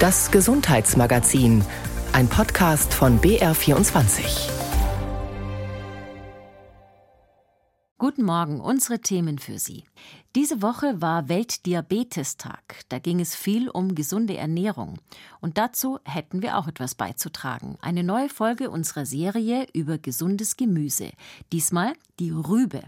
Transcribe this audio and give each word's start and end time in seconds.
Das 0.00 0.30
Gesundheitsmagazin, 0.30 1.64
ein 2.12 2.28
Podcast 2.28 2.94
von 2.94 3.20
BR24. 3.20 4.48
Guten 7.98 8.22
Morgen, 8.22 8.60
unsere 8.60 9.00
Themen 9.00 9.40
für 9.40 9.58
Sie. 9.58 9.82
Diese 10.36 10.62
Woche 10.62 11.02
war 11.02 11.28
Weltdiabetestag. 11.28 12.82
Da 12.88 13.00
ging 13.00 13.18
es 13.18 13.34
viel 13.34 13.68
um 13.68 13.96
gesunde 13.96 14.36
Ernährung. 14.36 15.00
Und 15.40 15.58
dazu 15.58 15.98
hätten 16.04 16.42
wir 16.42 16.58
auch 16.58 16.68
etwas 16.68 16.94
beizutragen. 16.94 17.76
Eine 17.80 18.04
neue 18.04 18.28
Folge 18.28 18.70
unserer 18.70 19.04
Serie 19.04 19.66
über 19.72 19.98
gesundes 19.98 20.56
Gemüse. 20.56 21.10
Diesmal 21.50 21.94
die 22.20 22.30
Rübe. 22.30 22.84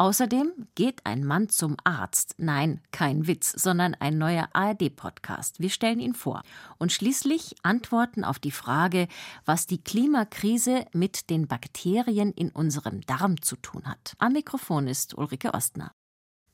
Außerdem 0.00 0.52
geht 0.76 1.04
ein 1.04 1.24
Mann 1.24 1.48
zum 1.48 1.76
Arzt. 1.82 2.36
Nein, 2.38 2.80
kein 2.92 3.26
Witz, 3.26 3.50
sondern 3.50 3.94
ein 3.94 4.16
neuer 4.16 4.48
ARD-Podcast. 4.52 5.58
Wir 5.58 5.70
stellen 5.70 5.98
ihn 5.98 6.14
vor. 6.14 6.42
Und 6.78 6.92
schließlich 6.92 7.56
Antworten 7.64 8.22
auf 8.22 8.38
die 8.38 8.52
Frage, 8.52 9.08
was 9.44 9.66
die 9.66 9.82
Klimakrise 9.82 10.86
mit 10.92 11.30
den 11.30 11.48
Bakterien 11.48 12.32
in 12.32 12.50
unserem 12.50 13.00
Darm 13.02 13.42
zu 13.42 13.56
tun 13.56 13.86
hat. 13.86 14.14
Am 14.18 14.34
Mikrofon 14.34 14.86
ist 14.86 15.18
Ulrike 15.18 15.52
Ostner. 15.52 15.90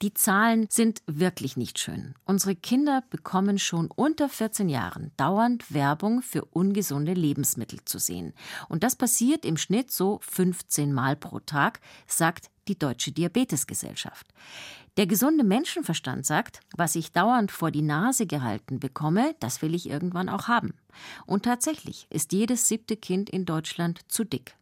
Die 0.02 0.12
Zahlen 0.12 0.66
sind 0.70 1.02
wirklich 1.06 1.56
nicht 1.56 1.78
schön. 1.78 2.14
Unsere 2.24 2.56
Kinder 2.56 3.04
bekommen 3.10 3.58
schon 3.58 3.90
unter 3.90 4.28
14 4.28 4.68
Jahren 4.68 5.12
dauernd 5.16 5.72
Werbung 5.72 6.20
für 6.20 6.44
ungesunde 6.46 7.14
Lebensmittel 7.14 7.84
zu 7.84 7.98
sehen. 7.98 8.34
Und 8.68 8.82
das 8.82 8.96
passiert 8.96 9.44
im 9.44 9.56
Schnitt 9.56 9.92
so 9.92 10.18
15 10.22 10.92
Mal 10.92 11.14
pro 11.14 11.38
Tag, 11.38 11.80
sagt 12.06 12.50
die 12.68 12.78
Deutsche 12.78 13.12
Diabetesgesellschaft. 13.12 14.26
Der 14.96 15.06
gesunde 15.06 15.44
Menschenverstand 15.44 16.24
sagt, 16.24 16.60
was 16.76 16.94
ich 16.94 17.12
dauernd 17.12 17.50
vor 17.50 17.70
die 17.70 17.82
Nase 17.82 18.26
gehalten 18.26 18.78
bekomme, 18.78 19.34
das 19.40 19.60
will 19.60 19.74
ich 19.74 19.88
irgendwann 19.88 20.28
auch 20.28 20.48
haben. 20.48 20.74
Und 21.26 21.44
tatsächlich 21.44 22.06
ist 22.10 22.32
jedes 22.32 22.68
siebte 22.68 22.96
Kind 22.96 23.30
in 23.30 23.44
Deutschland 23.44 24.00
zu 24.08 24.24
dick. 24.24 24.56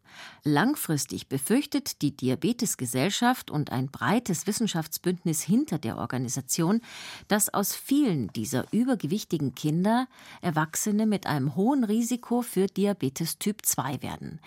Langfristig 0.45 1.29
befürchtet 1.29 2.03
die 2.03 2.17
Diabetesgesellschaft 2.17 3.51
und 3.51 3.71
ein 3.71 3.91
breites 3.91 4.47
Wissenschaftsbündnis 4.47 5.43
hinter 5.43 5.79
der 5.79 5.99
Organisation, 5.99 6.81
dass 7.29 7.53
aus 7.53 7.75
vielen 7.75 8.29
dieser 8.33 8.67
übergewichtigen 8.73 9.55
Kinder 9.55 10.09
Erwachsene 10.41 11.07
mit 11.07 11.27
einem 11.27 11.55
hohen 11.57 11.85
Risiko 11.85 12.43
für 12.43 12.67
Diabetes 12.67 13.39
Typ 13.39 13.65
2 13.65 14.03
werden. 14.03 14.41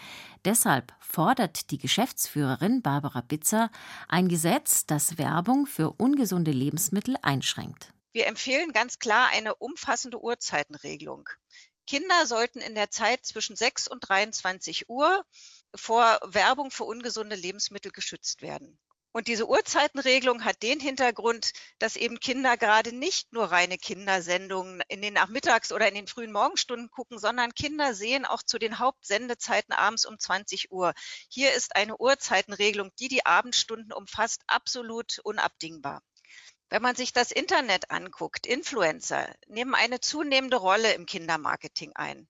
Deshalb 0.44 0.94
fordert 1.00 1.72
die 1.72 1.78
Geschäftsführerin 1.78 2.81
Barbara 2.81 3.22
Bitzer 3.22 3.72
ein 4.08 4.28
Gesetz, 4.28 4.86
das 4.86 5.17
Werbung 5.17 5.66
für 5.66 5.91
ungesunde 5.91 6.52
Lebensmittel 6.52 7.16
einschränkt. 7.22 7.94
Wir 8.11 8.28
empfehlen 8.28 8.72
ganz 8.72 9.00
klar 9.00 9.30
eine 9.33 9.56
umfassende 9.56 10.22
Uhrzeitenregelung. 10.22 11.28
Kinder 11.86 12.25
sollten 12.25 12.59
in 12.59 12.75
der 12.75 12.89
Zeit 12.89 13.25
zwischen 13.25 13.55
6 13.55 13.88
und 13.88 14.08
23 14.09 14.89
Uhr 14.89 15.23
vor 15.75 16.19
Werbung 16.23 16.72
für 16.72 16.83
ungesunde 16.86 17.36
Lebensmittel 17.36 17.91
geschützt 17.91 18.41
werden. 18.41 18.80
Und 19.16 19.30
diese 19.30 19.47
Uhrzeitenregelung 19.47 20.44
hat 20.44 20.61
den 20.61 20.81
Hintergrund, 20.81 21.53
dass 21.80 21.95
eben 21.95 22.19
Kinder 22.19 22.58
gerade 22.58 22.91
nicht 22.91 23.31
nur 23.31 23.45
reine 23.45 23.78
Kindersendungen 23.78 24.81
in 24.89 25.02
den 25.02 25.13
Nachmittags- 25.13 25.72
oder 25.72 25.88
in 25.88 25.95
den 25.95 26.08
frühen 26.08 26.33
Morgenstunden 26.33 26.91
gucken, 26.91 27.17
sondern 27.17 27.56
Kinder 27.56 27.94
sehen 27.94 28.25
auch 28.25 28.44
zu 28.44 28.59
den 28.59 28.78
Hauptsendezeiten 28.78 29.73
abends 29.73 30.06
um 30.06 30.19
20 30.19 30.69
Uhr. 30.69 30.94
Hier 31.30 31.53
ist 31.53 31.78
eine 31.78 31.95
Uhrzeitenregelung, 31.97 32.91
die 33.00 33.08
die 33.08 33.25
Abendstunden 33.25 33.94
umfasst, 33.94 34.41
absolut 34.47 35.19
unabdingbar. 35.23 36.02
Wenn 36.76 36.81
man 36.81 36.98
sich 36.98 37.14
das 37.14 37.31
Internet 37.31 37.90
anguckt, 37.90 38.45
Influencer 38.45 39.34
nehmen 39.48 39.73
eine 39.76 40.02
zunehmende 40.02 40.58
Rolle 40.58 40.92
im 40.92 41.06
Kindermarketing 41.06 41.94
ein. 41.95 42.28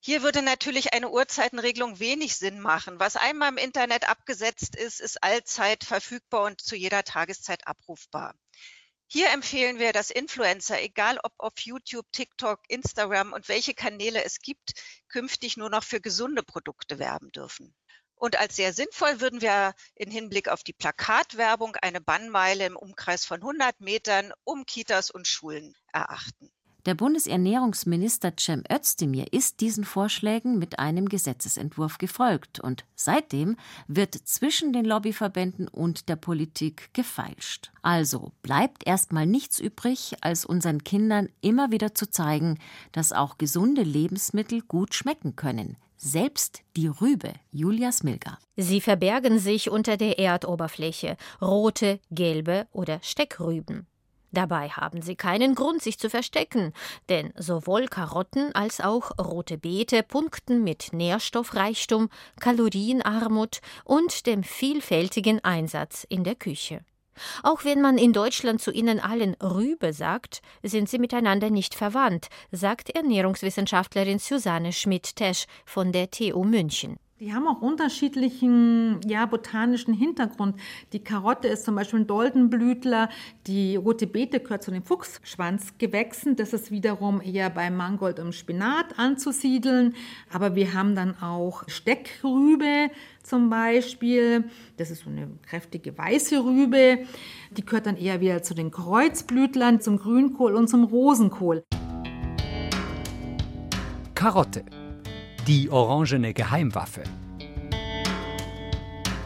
Hier 0.00 0.22
würde 0.22 0.40
natürlich 0.40 0.94
eine 0.94 1.10
Uhrzeitenregelung 1.10 1.98
wenig 1.98 2.36
Sinn 2.36 2.60
machen. 2.60 2.98
Was 2.98 3.16
einmal 3.16 3.50
im 3.50 3.58
Internet 3.58 4.08
abgesetzt 4.08 4.74
ist, 4.74 5.02
ist 5.02 5.22
allzeit 5.22 5.84
verfügbar 5.84 6.44
und 6.44 6.62
zu 6.62 6.76
jeder 6.76 7.04
Tageszeit 7.04 7.66
abrufbar. 7.66 8.34
Hier 9.06 9.28
empfehlen 9.32 9.78
wir, 9.78 9.92
dass 9.92 10.08
Influencer, 10.08 10.80
egal 10.80 11.18
ob 11.22 11.34
auf 11.36 11.52
YouTube, 11.58 12.10
TikTok, 12.10 12.60
Instagram 12.68 13.34
und 13.34 13.50
welche 13.50 13.74
Kanäle 13.74 14.24
es 14.24 14.40
gibt, 14.40 14.72
künftig 15.08 15.58
nur 15.58 15.68
noch 15.68 15.84
für 15.84 16.00
gesunde 16.00 16.42
Produkte 16.42 16.98
werben 16.98 17.30
dürfen. 17.32 17.74
Und 18.16 18.38
als 18.38 18.56
sehr 18.56 18.72
sinnvoll 18.72 19.20
würden 19.20 19.40
wir 19.40 19.74
in 19.94 20.10
Hinblick 20.10 20.48
auf 20.48 20.62
die 20.62 20.72
Plakatwerbung 20.72 21.76
eine 21.82 22.00
Bannmeile 22.00 22.66
im 22.66 22.76
Umkreis 22.76 23.24
von 23.24 23.40
100 23.40 23.80
Metern 23.80 24.32
um 24.44 24.66
Kitas 24.66 25.10
und 25.10 25.26
Schulen 25.26 25.74
erachten. 25.92 26.50
Der 26.86 26.94
Bundesernährungsminister 26.94 28.34
Cem 28.38 28.62
Özdemir 28.70 29.32
ist 29.32 29.60
diesen 29.60 29.84
Vorschlägen 29.84 30.58
mit 30.58 30.78
einem 30.78 31.08
Gesetzesentwurf 31.08 31.96
gefolgt 31.96 32.60
und 32.60 32.84
seitdem 32.94 33.56
wird 33.88 34.14
zwischen 34.14 34.74
den 34.74 34.84
Lobbyverbänden 34.84 35.66
und 35.66 36.10
der 36.10 36.16
Politik 36.16 36.92
gefeilscht. 36.92 37.72
Also 37.80 38.32
bleibt 38.42 38.86
erstmal 38.86 39.24
nichts 39.24 39.60
übrig, 39.60 40.16
als 40.20 40.44
unseren 40.44 40.84
Kindern 40.84 41.30
immer 41.40 41.70
wieder 41.70 41.94
zu 41.94 42.10
zeigen, 42.10 42.58
dass 42.92 43.12
auch 43.12 43.38
gesunde 43.38 43.82
Lebensmittel 43.82 44.60
gut 44.60 44.94
schmecken 44.94 45.36
können, 45.36 45.78
selbst 46.04 46.62
die 46.76 46.86
Rübe, 46.86 47.32
Julia 47.50 47.90
Smilger. 47.90 48.38
Sie 48.56 48.80
verbergen 48.82 49.38
sich 49.38 49.70
unter 49.70 49.96
der 49.96 50.18
Erdoberfläche, 50.18 51.16
rote, 51.40 51.98
gelbe 52.10 52.68
oder 52.72 53.00
Steckrüben. 53.02 53.86
Dabei 54.30 54.68
haben 54.68 55.00
sie 55.00 55.14
keinen 55.14 55.54
Grund, 55.54 55.80
sich 55.80 55.98
zu 55.98 56.10
verstecken, 56.10 56.72
denn 57.08 57.32
sowohl 57.36 57.86
Karotten 57.86 58.54
als 58.54 58.80
auch 58.80 59.12
rote 59.18 59.56
Beete 59.56 60.02
punkten 60.02 60.62
mit 60.62 60.92
Nährstoffreichtum, 60.92 62.10
Kalorienarmut 62.40 63.60
und 63.84 64.26
dem 64.26 64.42
vielfältigen 64.42 65.42
Einsatz 65.42 66.04
in 66.08 66.24
der 66.24 66.34
Küche. 66.34 66.84
Auch 67.42 67.64
wenn 67.64 67.80
man 67.80 67.98
in 67.98 68.12
Deutschland 68.12 68.60
zu 68.60 68.70
ihnen 68.70 69.00
allen 69.00 69.34
Rübe 69.34 69.92
sagt, 69.92 70.42
sind 70.62 70.88
sie 70.88 70.98
miteinander 70.98 71.50
nicht 71.50 71.74
verwandt, 71.74 72.28
sagt 72.50 72.90
Ernährungswissenschaftlerin 72.90 74.18
Susanne 74.18 74.72
Schmidt-Tesch 74.72 75.46
von 75.64 75.92
der 75.92 76.10
TU 76.10 76.44
München. 76.44 76.98
Die 77.20 77.32
haben 77.32 77.46
auch 77.46 77.62
unterschiedlichen 77.62 79.00
ja, 79.06 79.24
botanischen 79.26 79.94
Hintergrund. 79.94 80.56
Die 80.92 80.98
Karotte 80.98 81.46
ist 81.46 81.64
zum 81.64 81.76
Beispiel 81.76 82.00
ein 82.00 82.08
Doldenblütler, 82.08 83.08
die 83.46 83.76
rote 83.76 84.08
Beete 84.08 84.40
gehört 84.40 84.64
zu 84.64 84.72
den 84.72 84.82
Fuchsschwanzgewächsen. 84.82 86.34
Das 86.34 86.52
ist 86.52 86.72
wiederum 86.72 87.20
eher 87.20 87.50
beim 87.50 87.76
Mangold 87.76 88.18
und 88.18 88.34
Spinat 88.34 88.98
anzusiedeln. 88.98 89.94
Aber 90.32 90.56
wir 90.56 90.74
haben 90.74 90.96
dann 90.96 91.16
auch 91.20 91.62
Steckrübe 91.68 92.90
zum 93.22 93.48
Beispiel. 93.48 94.50
Das 94.76 94.90
ist 94.90 95.04
so 95.04 95.10
eine 95.10 95.30
kräftige 95.42 95.96
weiße 95.96 96.44
Rübe. 96.44 97.06
Die 97.56 97.64
gehört 97.64 97.86
dann 97.86 97.96
eher 97.96 98.20
wieder 98.20 98.42
zu 98.42 98.54
den 98.54 98.72
Kreuzblütlern, 98.72 99.80
zum 99.80 99.98
Grünkohl 99.98 100.56
und 100.56 100.66
zum 100.66 100.82
Rosenkohl. 100.82 101.62
Karotte 104.16 104.64
die 105.46 105.68
orangene 105.70 106.32
Geheimwaffe. 106.32 107.02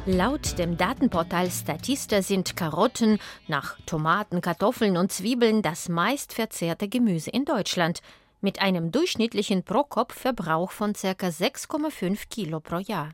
Laut 0.05 0.59
dem 0.59 0.77
Datenportal 0.77 1.51
Statista 1.51 2.23
sind 2.23 2.57
Karotten 2.57 3.19
nach 3.47 3.79
Tomaten, 3.87 4.41
Kartoffeln 4.41 4.97
und 4.97 5.13
Zwiebeln 5.13 5.63
das 5.63 5.89
meistverzehrte 5.89 6.89
Gemüse 6.89 7.31
in 7.31 7.45
Deutschland 7.45 8.01
mit 8.41 8.61
einem 8.61 8.91
durchschnittlichen 8.91 9.63
Pro-Kopf-Verbrauch 9.63 10.73
von 10.73 10.95
ca. 10.95 11.09
6,5 11.09 12.29
Kilo 12.31 12.61
pro 12.61 12.79
Jahr. 12.79 13.11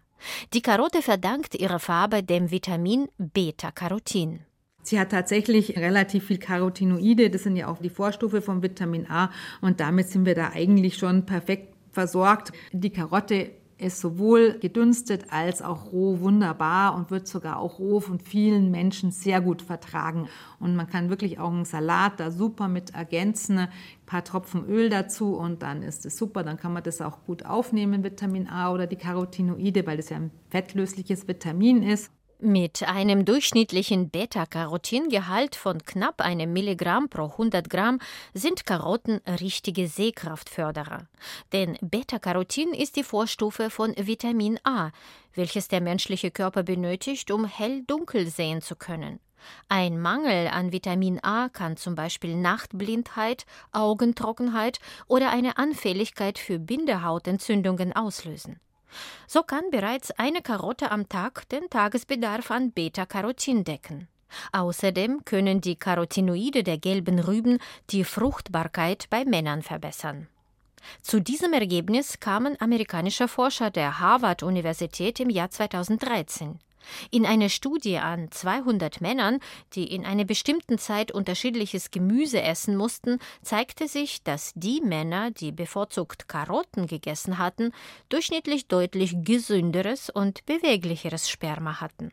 Die 0.55 0.63
Karotte 0.63 1.03
verdankt 1.03 1.55
ihre 1.57 1.81
Farbe 1.81 2.23
dem 2.23 2.51
Vitamin 2.51 3.09
Beta-Carotin. 3.19 4.41
Sie 4.83 5.01
hat 5.01 5.11
tatsächlich 5.11 5.79
relativ 5.79 6.27
viel 6.27 6.39
Carotinoide, 6.39 7.31
das 7.31 7.43
sind 7.43 7.57
ja 7.57 7.69
auch 7.69 7.79
die 7.79 7.91
Vorstufe 7.91 8.43
vom 8.43 8.63
Vitamin 8.63 9.11
A 9.11 9.31
und 9.63 9.81
damit 9.81 10.09
sind 10.11 10.27
wir 10.27 10.35
da 10.35 10.51
eigentlich 10.55 10.97
schon 10.97 11.25
perfekt 11.25 11.74
versorgt. 11.95 12.53
Die 12.73 12.91
Karotte 12.91 13.51
ist 13.79 14.01
sowohl 14.01 14.59
gedünstet 14.61 15.27
als 15.31 15.61
auch 15.61 15.93
roh 15.93 16.21
wunderbar 16.21 16.95
und 16.95 17.11
wird 17.11 17.27
sogar 17.27 17.59
auch 17.59 17.79
roh 17.79 18.01
von 18.01 18.21
vielen 18.21 18.71
Menschen 18.71 19.11
sehr 19.11 19.41
gut 19.41 19.63
vertragen. 19.63 20.29
Und 20.61 20.77
man 20.77 20.89
kann 20.89 21.11
wirklich 21.11 21.39
auch 21.39 21.51
einen 21.51 21.65
Salat 21.65 22.21
da 22.21 22.31
super 22.31 22.69
mit 22.69 22.95
ergänzen, 22.95 23.59
ein 23.59 23.69
paar 24.07 24.25
Tropfen 24.25 24.65
Öl 24.67 24.91
dazu 24.91 25.37
und 25.37 25.63
dann 25.63 25.83
ist 25.83 26.07
es 26.07 26.17
super. 26.17 26.43
Dann 26.45 26.57
kann 26.57 26.73
man 26.73 26.83
das 26.83 27.01
auch 27.01 27.25
gut 27.25 27.45
aufnehmen, 27.45 28.05
Vitamin 28.05 28.49
A 28.49 28.73
oder 28.73 28.87
die 28.87 28.97
Carotinoide, 28.97 29.87
weil 29.87 29.97
das 29.97 30.11
ja 30.11 30.17
ein 30.19 30.31
fettlösliches 30.51 31.27
Vitamin 31.27 31.83
ist. 31.83 32.11
Mit 32.47 32.83
einem 32.83 33.25
durchschnittlichen 33.25 34.11
Beta-Carotin-Gehalt 34.11 35.57
von 35.57 35.83
knapp 35.83 36.21
einem 36.21 36.53
Milligramm 36.53 37.09
pro 37.09 37.25
100 37.25 37.71
Gramm 37.71 38.01
sind 38.35 38.67
Karotten 38.67 39.23
richtige 39.41 39.89
Sehkraftförderer. 39.89 41.07
Denn 41.55 41.79
Beta-Carotin 41.81 42.75
ist 42.75 42.97
die 42.97 43.03
Vorstufe 43.03 43.71
von 43.71 43.95
Vitamin 43.97 44.61
A, 44.63 44.91
welches 45.33 45.69
der 45.69 45.81
menschliche 45.81 46.31
Körper 46.31 46.65
benötigt, 46.65 47.31
um 47.31 47.47
hell-dunkel 47.47 48.27
sehen 48.27 48.61
zu 48.61 48.77
können. 48.77 49.21
Ein 49.71 49.99
Mangel 49.99 50.49
an 50.49 50.71
Vitamin 50.71 51.21
A 51.25 51.49
kann 51.49 51.79
zum 51.79 51.95
Beispiel 51.95 52.37
Nachtblindheit, 52.37 53.47
Augentrockenheit 53.73 54.81
oder 55.07 55.31
eine 55.31 55.57
Anfälligkeit 55.57 56.39
für 56.39 56.59
Bindehautentzündungen 56.59 57.95
auslösen. 57.95 58.61
So 59.27 59.43
kann 59.43 59.71
bereits 59.71 60.11
eine 60.13 60.43
Karotte 60.43 60.91
am 60.91 61.09
Tag 61.09 61.49
den 61.49 61.69
Tagesbedarf 61.71 62.51
an 62.51 62.73
Beta-Carotin 62.73 63.65
decken. 63.65 64.09
Außerdem 64.53 65.25
können 65.25 65.61
die 65.61 65.77
Carotinoide 65.77 66.63
der 66.63 66.79
gelben 66.79 67.19
Rüben 67.19 67.59
die 67.91 68.05
Fruchtbarkeit 68.05 69.07
bei 69.11 69.25
Männern 69.25 69.63
verbessern. 69.63 70.29
Zu 71.03 71.21
diesem 71.21 71.53
Ergebnis 71.53 72.21
kamen 72.21 72.61
amerikanische 72.61 73.29
Forscher 73.29 73.71
der 73.71 74.01
Harvard-Universität 74.01 75.21
im 75.21 75.31
Jahr 75.31 75.51
2013. 75.51 76.59
In 77.11 77.27
einer 77.27 77.49
Studie 77.49 77.99
an 77.99 78.31
200 78.31 79.01
Männern, 79.01 79.41
die 79.75 79.93
in 79.93 80.05
einer 80.05 80.25
bestimmten 80.25 80.79
Zeit 80.79 81.13
unterschiedliches 81.13 81.91
Gemüse 81.91 82.43
essen 82.43 82.77
mussten, 82.77 83.19
zeigte 83.43 83.89
sich, 83.89 84.23
dass 84.23 84.53
die 84.55 84.81
Männer, 84.81 85.31
die 85.31 85.53
bevorzugt 85.53 86.29
Karotten 86.29 86.87
gegessen 86.87 87.39
hatten, 87.39 87.73
durchschnittlich 88.09 88.69
deutlich 88.69 89.15
gesünderes 89.23 90.11
und 90.11 90.45
beweglicheres 90.47 91.29
Sperma 91.29 91.81
hatten. 91.81 92.13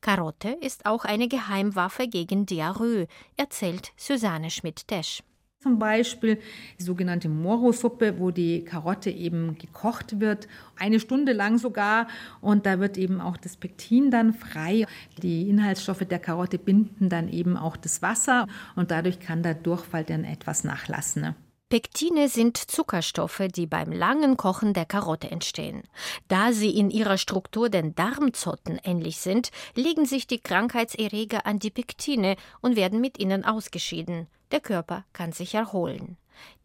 Karotte 0.00 0.50
ist 0.60 0.86
auch 0.86 1.04
eine 1.04 1.28
Geheimwaffe 1.28 2.08
gegen 2.08 2.46
Diarrhoe, 2.46 3.06
erzählt 3.36 3.92
Susanne 3.96 4.50
Schmidt-Desch 4.50 5.22
zum 5.66 5.80
Beispiel 5.80 6.38
die 6.78 6.84
sogenannte 6.84 7.28
Moro-Suppe, 7.28 8.20
wo 8.20 8.30
die 8.30 8.64
Karotte 8.64 9.10
eben 9.10 9.58
gekocht 9.58 10.20
wird, 10.20 10.46
eine 10.76 11.00
Stunde 11.00 11.32
lang 11.32 11.58
sogar. 11.58 12.06
Und 12.40 12.66
da 12.66 12.78
wird 12.78 12.96
eben 12.96 13.20
auch 13.20 13.36
das 13.36 13.56
Pektin 13.56 14.12
dann 14.12 14.32
frei. 14.32 14.86
Die 15.20 15.48
Inhaltsstoffe 15.48 16.04
der 16.08 16.20
Karotte 16.20 16.58
binden 16.58 17.08
dann 17.08 17.28
eben 17.28 17.56
auch 17.56 17.76
das 17.76 18.00
Wasser 18.00 18.46
und 18.76 18.92
dadurch 18.92 19.18
kann 19.18 19.42
der 19.42 19.54
Durchfall 19.54 20.04
dann 20.04 20.22
etwas 20.22 20.62
nachlassen. 20.62 21.22
Ne? 21.22 21.34
Pektine 21.68 22.28
sind 22.28 22.56
Zuckerstoffe, 22.56 23.42
die 23.52 23.66
beim 23.66 23.90
langen 23.90 24.36
Kochen 24.36 24.72
der 24.72 24.84
Karotte 24.84 25.32
entstehen. 25.32 25.82
Da 26.28 26.52
sie 26.52 26.70
in 26.70 26.90
ihrer 26.90 27.18
Struktur 27.18 27.70
den 27.70 27.96
Darmzotten 27.96 28.78
ähnlich 28.84 29.16
sind, 29.16 29.50
legen 29.74 30.06
sich 30.06 30.28
die 30.28 30.38
Krankheitserreger 30.38 31.44
an 31.44 31.58
die 31.58 31.70
Pektine 31.70 32.36
und 32.60 32.76
werden 32.76 33.00
mit 33.00 33.18
ihnen 33.18 33.44
ausgeschieden. 33.44 34.28
Der 34.52 34.60
Körper 34.60 35.04
kann 35.12 35.32
sich 35.32 35.54
erholen. 35.54 36.16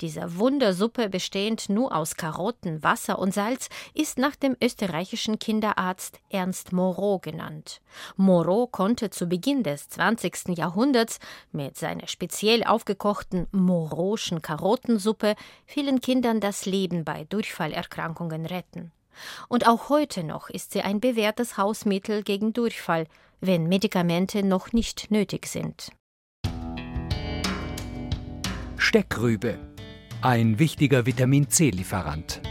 Diese 0.02 0.38
Wundersuppe, 0.38 1.10
bestehend 1.10 1.70
nur 1.70 1.96
aus 1.96 2.16
Karotten, 2.16 2.84
Wasser 2.84 3.20
und 3.20 3.34
Salz, 3.34 3.70
ist 3.94 4.18
nach 4.18 4.36
dem 4.36 4.56
österreichischen 4.62 5.40
Kinderarzt 5.40 6.20
Ernst 6.30 6.74
Moreau 6.74 7.20
genannt. 7.20 7.82
Moreau 8.16 8.68
konnte 8.68 9.10
zu 9.10 9.28
Beginn 9.28 9.64
des 9.64 9.90
20. 9.90 10.58
Jahrhunderts 10.58 11.20
mit 11.52 11.78
seiner 11.78 12.08
speziell 12.08 12.64
aufgekochten 12.64 13.48
Moreauschen 13.52 14.42
Karottensuppe 14.42 15.36
vielen 15.66 16.02
Kindern 16.02 16.40
das 16.40 16.66
Leben 16.66 17.04
bei 17.06 17.26
Durchfallerkrankungen 17.26 18.46
retten. 18.46 18.92
Und 19.48 19.68
auch 19.68 19.90
heute 19.90 20.24
noch 20.24 20.50
ist 20.50 20.72
sie 20.72 20.82
ein 20.82 21.00
bewährtes 21.00 21.58
Hausmittel 21.58 22.24
gegen 22.24 22.54
Durchfall, 22.54 23.08
wenn 23.40 23.68
Medikamente 23.68 24.44
noch 24.44 24.72
nicht 24.72 25.12
nötig 25.12 25.48
sind. 25.48 25.92
Steckrübe, 28.84 29.60
ein 30.24 30.58
wichtiger 30.58 31.06
Vitamin 31.06 31.48
C-Lieferant. 31.48 32.42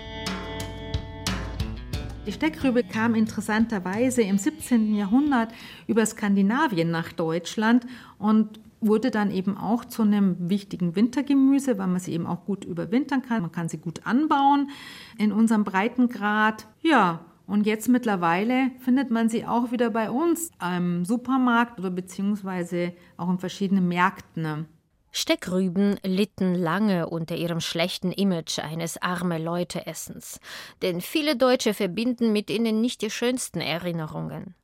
Die 2.25 2.33
Steckrübe 2.33 2.85
kam 2.85 3.17
interessanterweise 3.17 4.23
im 4.23 4.39
17. 4.39 4.95
Jahrhundert 4.95 5.53
über 5.89 6.07
Skandinavien 6.07 6.91
nach 6.91 7.13
Deutschland 7.13 7.85
und 8.19 8.61
wurde 8.81 9.11
dann 9.11 9.33
eben 9.33 9.59
auch 9.59 9.85
zu 9.85 10.03
einem 10.03 10.37
wichtigen 10.49 10.95
Wintergemüse, 10.95 11.79
weil 11.79 11.89
man 11.89 11.99
sie 11.99 12.13
eben 12.13 12.27
auch 12.27 12.47
gut 12.47 12.65
überwintern 12.65 13.23
kann. 13.23 13.43
Man 13.43 13.53
kann 13.53 13.69
sie 13.69 13.79
gut 13.79 14.07
anbauen 14.07 14.71
in 15.19 15.33
unserem 15.33 15.65
Breitengrad. 15.65 16.69
Ja, 16.81 17.27
und 17.49 17.67
jetzt 17.67 17.89
mittlerweile 17.89 18.71
findet 18.79 19.11
man 19.11 19.29
sie 19.29 19.47
auch 19.47 19.73
wieder 19.73 19.91
bei 19.91 20.11
uns 20.13 20.53
im 20.77 21.05
Supermarkt 21.05 21.81
oder 21.81 21.91
beziehungsweise 21.91 22.95
auch 23.17 23.29
in 23.29 23.41
verschiedenen 23.41 23.89
Märkten. 23.89 24.69
Steckrüben 25.13 25.99
litten 26.05 26.55
lange 26.55 27.09
unter 27.09 27.35
ihrem 27.35 27.61
schlechten 27.61 28.13
Image 28.13 28.61
eines 28.61 29.01
arme 29.03 29.39
Leute 29.39 29.87
Essens, 29.87 30.39
denn 30.83 31.01
viele 31.01 31.37
Deutsche 31.37 31.75
verbinden 31.75 32.33
mit 32.33 32.49
ihnen 32.49 32.81
nicht 32.81 33.03
die 33.03 33.11
schönsten 33.11 33.61
Erinnerungen. 33.61 34.55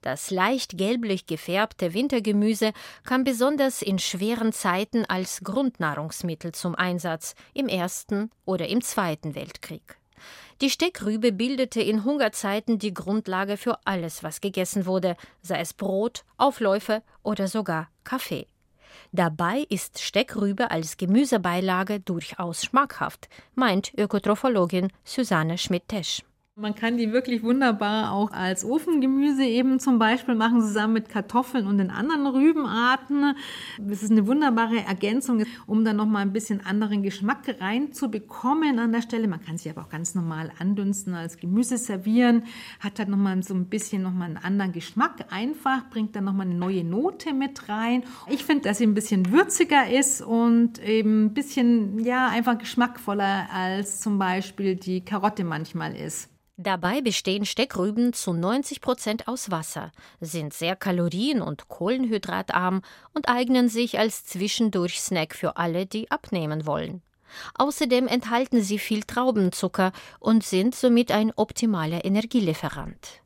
Das 0.00 0.30
leicht 0.30 0.78
gelblich 0.78 1.26
gefärbte 1.26 1.92
Wintergemüse 1.92 2.72
kam 3.04 3.24
besonders 3.24 3.82
in 3.82 3.98
schweren 3.98 4.52
Zeiten 4.52 5.04
als 5.04 5.40
Grundnahrungsmittel 5.42 6.52
zum 6.52 6.76
Einsatz 6.76 7.34
im 7.52 7.68
Ersten 7.68 8.30
oder 8.44 8.68
im 8.68 8.82
Zweiten 8.82 9.34
Weltkrieg. 9.34 9.98
Die 10.62 10.70
Steckrübe 10.70 11.32
bildete 11.32 11.82
in 11.82 12.04
Hungerzeiten 12.04 12.78
die 12.78 12.94
Grundlage 12.94 13.56
für 13.56 13.78
alles, 13.84 14.22
was 14.22 14.40
gegessen 14.40 14.86
wurde, 14.86 15.16
sei 15.42 15.60
es 15.60 15.74
Brot, 15.74 16.24
Aufläufe 16.38 17.02
oder 17.22 17.48
sogar 17.48 17.90
Kaffee. 18.04 18.46
Dabei 19.16 19.64
ist 19.70 19.98
Steckrübe 19.98 20.70
als 20.70 20.98
Gemüsebeilage 20.98 22.00
durchaus 22.00 22.62
schmackhaft, 22.62 23.30
meint 23.54 23.94
Ökotrophologin 23.96 24.92
Susanne 25.04 25.56
Schmidt-Tesch. 25.56 26.22
Man 26.58 26.74
kann 26.74 26.96
die 26.96 27.12
wirklich 27.12 27.42
wunderbar 27.42 28.12
auch 28.12 28.32
als 28.32 28.64
Ofengemüse 28.64 29.44
eben 29.44 29.78
zum 29.78 29.98
Beispiel 29.98 30.34
machen, 30.34 30.62
zusammen 30.62 30.94
mit 30.94 31.10
Kartoffeln 31.10 31.66
und 31.66 31.76
den 31.76 31.90
anderen 31.90 32.26
Rübenarten. 32.26 33.34
Das 33.78 34.02
ist 34.02 34.10
eine 34.10 34.26
wunderbare 34.26 34.78
Ergänzung, 34.78 35.44
um 35.66 35.84
dann 35.84 35.96
nochmal 35.96 36.22
ein 36.22 36.32
bisschen 36.32 36.64
anderen 36.64 37.02
Geschmack 37.02 37.40
reinzubekommen 37.60 38.78
an 38.78 38.90
der 38.90 39.02
Stelle. 39.02 39.28
Man 39.28 39.44
kann 39.44 39.58
sie 39.58 39.68
aber 39.68 39.82
auch 39.82 39.90
ganz 39.90 40.14
normal 40.14 40.50
andünsten, 40.58 41.12
als 41.12 41.36
Gemüse 41.36 41.76
servieren. 41.76 42.44
Hat 42.80 42.98
halt 43.00 43.10
nochmal 43.10 43.42
so 43.42 43.52
ein 43.52 43.66
bisschen 43.66 44.00
nochmal 44.00 44.28
einen 44.28 44.38
anderen 44.38 44.72
Geschmack 44.72 45.26
einfach, 45.28 45.90
bringt 45.90 46.16
dann 46.16 46.24
nochmal 46.24 46.46
eine 46.46 46.54
neue 46.54 46.84
Note 46.84 47.34
mit 47.34 47.68
rein. 47.68 48.02
Ich 48.28 48.46
finde, 48.46 48.70
dass 48.70 48.78
sie 48.78 48.86
ein 48.86 48.94
bisschen 48.94 49.30
würziger 49.30 49.90
ist 49.90 50.22
und 50.22 50.82
eben 50.82 51.26
ein 51.26 51.34
bisschen, 51.34 51.98
ja, 51.98 52.28
einfach 52.28 52.56
geschmackvoller 52.56 53.46
als 53.52 54.00
zum 54.00 54.18
Beispiel 54.18 54.76
die 54.76 55.04
Karotte 55.04 55.44
manchmal 55.44 55.94
ist. 55.94 56.30
Dabei 56.58 57.02
bestehen 57.02 57.44
Steckrüben 57.44 58.14
zu 58.14 58.32
90 58.32 58.80
Prozent 58.80 59.28
aus 59.28 59.50
Wasser, 59.50 59.92
sind 60.20 60.54
sehr 60.54 60.74
kalorien- 60.74 61.42
und 61.42 61.68
kohlenhydratarm 61.68 62.80
und 63.12 63.28
eignen 63.28 63.68
sich 63.68 63.98
als 63.98 64.24
Zwischendurch-Snack 64.24 65.34
für 65.34 65.58
alle, 65.58 65.84
die 65.84 66.10
abnehmen 66.10 66.64
wollen. 66.64 67.02
Außerdem 67.56 68.08
enthalten 68.08 68.62
sie 68.62 68.78
viel 68.78 69.02
Traubenzucker 69.02 69.92
und 70.18 70.44
sind 70.44 70.74
somit 70.74 71.10
ein 71.10 71.30
optimaler 71.36 72.06
Energielieferant. 72.06 73.20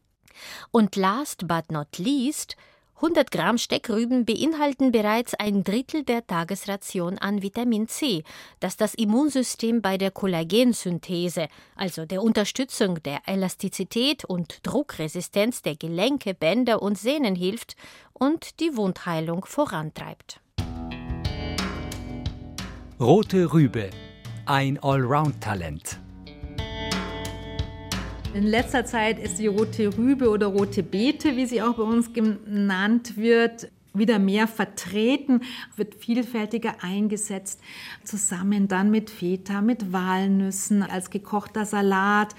Und 0.72 0.96
last 0.96 1.46
but 1.46 1.70
not 1.70 1.98
least 1.98 2.56
100 3.02 3.30
Gramm 3.30 3.56
Steckrüben 3.56 4.26
beinhalten 4.26 4.92
bereits 4.92 5.32
ein 5.32 5.64
Drittel 5.64 6.04
der 6.04 6.26
Tagesration 6.26 7.16
an 7.16 7.40
Vitamin 7.40 7.88
C, 7.88 8.24
das 8.60 8.76
das 8.76 8.92
Immunsystem 8.92 9.80
bei 9.80 9.96
der 9.96 10.10
Kollagensynthese, 10.10 11.48
also 11.76 12.04
der 12.04 12.22
Unterstützung 12.22 13.02
der 13.02 13.20
Elastizität 13.24 14.26
und 14.26 14.58
Druckresistenz 14.64 15.62
der 15.62 15.76
Gelenke, 15.76 16.34
Bänder 16.34 16.82
und 16.82 16.98
Sehnen 16.98 17.34
hilft 17.34 17.74
und 18.12 18.60
die 18.60 18.76
Wundheilung 18.76 19.46
vorantreibt. 19.46 20.40
Rote 23.00 23.50
Rübe, 23.50 23.88
ein 24.44 24.78
Allround-Talent. 24.78 25.98
In 28.32 28.46
letzter 28.46 28.84
Zeit 28.84 29.18
ist 29.18 29.40
die 29.40 29.48
rote 29.48 29.98
Rübe 29.98 30.30
oder 30.30 30.46
rote 30.46 30.84
Beete, 30.84 31.36
wie 31.36 31.46
sie 31.46 31.62
auch 31.62 31.74
bei 31.74 31.82
uns 31.82 32.12
genannt 32.12 33.16
wird, 33.16 33.72
wieder 33.92 34.20
mehr 34.20 34.46
vertreten, 34.46 35.42
wird 35.74 35.96
vielfältiger 35.96 36.76
eingesetzt, 36.80 37.60
zusammen 38.04 38.68
dann 38.68 38.92
mit 38.92 39.10
Feta, 39.10 39.60
mit 39.62 39.92
Walnüssen, 39.92 40.84
als 40.84 41.10
gekochter 41.10 41.64
Salat. 41.64 42.36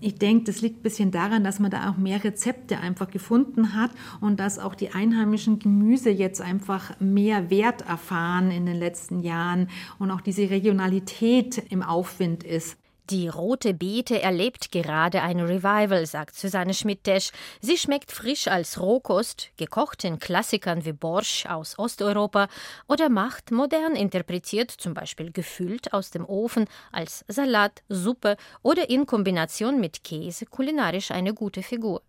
Ich 0.00 0.16
denke, 0.16 0.46
das 0.46 0.60
liegt 0.60 0.80
ein 0.80 0.82
bisschen 0.82 1.12
daran, 1.12 1.44
dass 1.44 1.60
man 1.60 1.70
da 1.70 1.88
auch 1.88 1.96
mehr 1.96 2.22
Rezepte 2.24 2.78
einfach 2.78 3.08
gefunden 3.08 3.74
hat 3.74 3.92
und 4.20 4.40
dass 4.40 4.58
auch 4.58 4.74
die 4.74 4.90
einheimischen 4.90 5.60
Gemüse 5.60 6.10
jetzt 6.10 6.40
einfach 6.40 6.98
mehr 6.98 7.48
Wert 7.48 7.82
erfahren 7.82 8.50
in 8.50 8.66
den 8.66 8.76
letzten 8.76 9.20
Jahren 9.20 9.68
und 10.00 10.10
auch 10.10 10.20
diese 10.20 10.50
Regionalität 10.50 11.62
im 11.70 11.84
Aufwind 11.84 12.42
ist. 12.42 12.76
Die 13.10 13.28
rote 13.28 13.72
Beete 13.72 14.20
erlebt 14.20 14.70
gerade 14.70 15.22
ein 15.22 15.40
Revival, 15.40 16.04
sagt 16.04 16.36
Susanne 16.36 16.74
Schmidt-Desch. 16.74 17.30
Sie 17.62 17.78
schmeckt 17.78 18.12
frisch 18.12 18.48
als 18.48 18.78
Rohkost, 18.78 19.48
gekocht 19.56 20.04
in 20.04 20.18
Klassikern 20.18 20.84
wie 20.84 20.92
Borsch 20.92 21.46
aus 21.46 21.78
Osteuropa 21.78 22.48
oder 22.86 23.08
macht 23.08 23.50
modern 23.50 23.96
interpretiert, 23.96 24.70
zum 24.70 24.92
Beispiel 24.92 25.32
gefüllt 25.32 25.94
aus 25.94 26.10
dem 26.10 26.26
Ofen 26.26 26.66
als 26.92 27.24
Salat, 27.28 27.82
Suppe 27.88 28.36
oder 28.60 28.90
in 28.90 29.06
Kombination 29.06 29.80
mit 29.80 30.04
Käse 30.04 30.44
kulinarisch 30.44 31.10
eine 31.10 31.32
gute 31.32 31.62
Figur. 31.62 32.02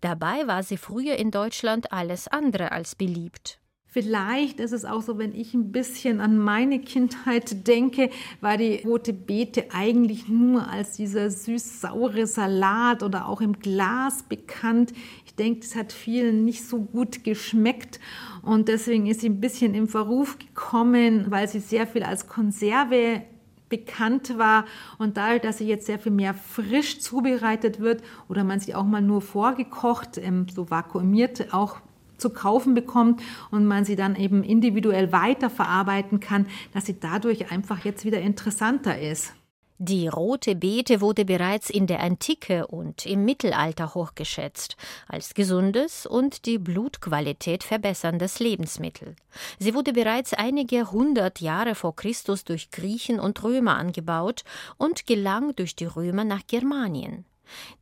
Dabei 0.00 0.46
war 0.46 0.62
sie 0.62 0.78
früher 0.78 1.16
in 1.16 1.30
Deutschland 1.30 1.92
alles 1.92 2.28
andere 2.28 2.72
als 2.72 2.94
beliebt. 2.94 3.60
Vielleicht 3.96 4.60
ist 4.60 4.72
es 4.72 4.84
auch 4.84 5.00
so, 5.00 5.16
wenn 5.16 5.34
ich 5.34 5.54
ein 5.54 5.72
bisschen 5.72 6.20
an 6.20 6.36
meine 6.36 6.80
Kindheit 6.80 7.66
denke, 7.66 8.10
war 8.42 8.58
die 8.58 8.82
rote 8.84 9.14
Beete 9.14 9.68
eigentlich 9.72 10.28
nur 10.28 10.68
als 10.68 10.98
dieser 10.98 11.30
süß-saure 11.30 12.26
Salat 12.26 13.02
oder 13.02 13.26
auch 13.26 13.40
im 13.40 13.58
Glas 13.58 14.22
bekannt. 14.24 14.92
Ich 15.24 15.34
denke, 15.34 15.60
es 15.60 15.74
hat 15.74 15.94
vielen 15.94 16.44
nicht 16.44 16.68
so 16.68 16.82
gut 16.82 17.24
geschmeckt 17.24 17.98
und 18.42 18.68
deswegen 18.68 19.06
ist 19.06 19.22
sie 19.22 19.30
ein 19.30 19.40
bisschen 19.40 19.72
im 19.72 19.88
Verruf 19.88 20.38
gekommen, 20.38 21.30
weil 21.30 21.48
sie 21.48 21.60
sehr 21.60 21.86
viel 21.86 22.02
als 22.02 22.28
Konserve 22.28 23.22
bekannt 23.70 24.36
war 24.36 24.66
und 24.98 25.16
dadurch, 25.16 25.40
dass 25.40 25.56
sie 25.56 25.66
jetzt 25.68 25.86
sehr 25.86 25.98
viel 25.98 26.12
mehr 26.12 26.34
frisch 26.34 27.00
zubereitet 27.00 27.80
wird 27.80 28.02
oder 28.28 28.44
man 28.44 28.60
sie 28.60 28.74
auch 28.74 28.84
mal 28.84 29.00
nur 29.00 29.22
vorgekocht, 29.22 30.18
ähm, 30.18 30.44
so 30.54 30.68
vakuumiert 30.68 31.54
auch 31.54 31.80
zu 32.18 32.30
kaufen 32.30 32.74
bekommt 32.74 33.22
und 33.50 33.66
man 33.66 33.84
sie 33.84 33.96
dann 33.96 34.16
eben 34.16 34.42
individuell 34.42 35.12
weiterverarbeiten 35.12 36.20
kann, 36.20 36.46
dass 36.72 36.86
sie 36.86 36.98
dadurch 36.98 37.50
einfach 37.50 37.84
jetzt 37.84 38.04
wieder 38.04 38.20
interessanter 38.20 38.98
ist. 38.98 39.32
Die 39.78 40.08
rote 40.08 40.54
Beete 40.54 41.02
wurde 41.02 41.26
bereits 41.26 41.68
in 41.68 41.86
der 41.86 42.00
Antike 42.00 42.66
und 42.66 43.04
im 43.04 43.26
Mittelalter 43.26 43.94
hochgeschätzt 43.94 44.74
als 45.06 45.34
gesundes 45.34 46.06
und 46.06 46.46
die 46.46 46.56
Blutqualität 46.56 47.62
verbesserndes 47.62 48.40
Lebensmittel. 48.40 49.16
Sie 49.58 49.74
wurde 49.74 49.92
bereits 49.92 50.32
einige 50.32 50.92
hundert 50.92 51.42
Jahre 51.42 51.74
vor 51.74 51.94
Christus 51.94 52.44
durch 52.44 52.70
Griechen 52.70 53.20
und 53.20 53.42
Römer 53.44 53.76
angebaut 53.76 54.44
und 54.78 55.06
gelang 55.06 55.54
durch 55.56 55.76
die 55.76 55.84
Römer 55.84 56.24
nach 56.24 56.46
Germanien. 56.46 57.26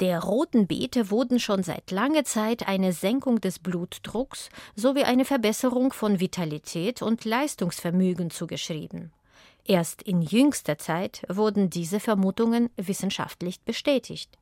Der 0.00 0.23
roten 0.23 0.66
Beete 0.66 1.11
wurden 1.11 1.40
schon 1.40 1.62
seit 1.62 1.90
langer 1.90 2.25
Zeit 2.25 2.68
eine 2.68 2.92
Senkung 2.92 3.40
des 3.40 3.59
Blutdrucks 3.59 4.49
sowie 4.76 5.04
eine 5.04 5.25
Verbesserung 5.25 5.92
von 5.92 6.21
Vitalität 6.21 7.02
und 7.02 7.25
Leistungsvermögen 7.25 8.30
zugeschrieben. 8.30 9.12
Erst 9.64 10.02
in 10.02 10.21
jüngster 10.21 10.78
Zeit 10.78 11.23
wurden 11.28 11.71
diese 11.71 12.00
Vermutungen 12.00 12.71
wissenschaftlich 12.76 13.61
bestätigt. 13.62 14.38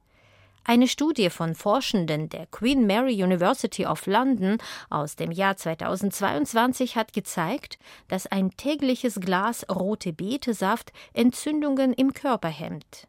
Eine 0.64 0.86
Studie 0.86 1.28
von 1.28 1.56
Forschenden 1.56 2.28
der 2.28 2.46
Queen 2.46 2.86
Mary 2.86 3.20
University 3.22 3.84
of 3.84 4.06
London 4.06 4.58
aus 4.90 5.16
dem 5.16 5.32
Jahr 5.32 5.56
2022 5.56 6.94
hat 6.94 7.12
gezeigt, 7.12 7.78
dass 8.06 8.28
ein 8.28 8.56
tägliches 8.56 9.20
Glas 9.20 9.66
rote 9.68 10.12
Betesaft 10.12 10.92
Entzündungen 11.14 11.92
im 11.92 12.14
Körper 12.14 12.48
hemmt. 12.48 13.08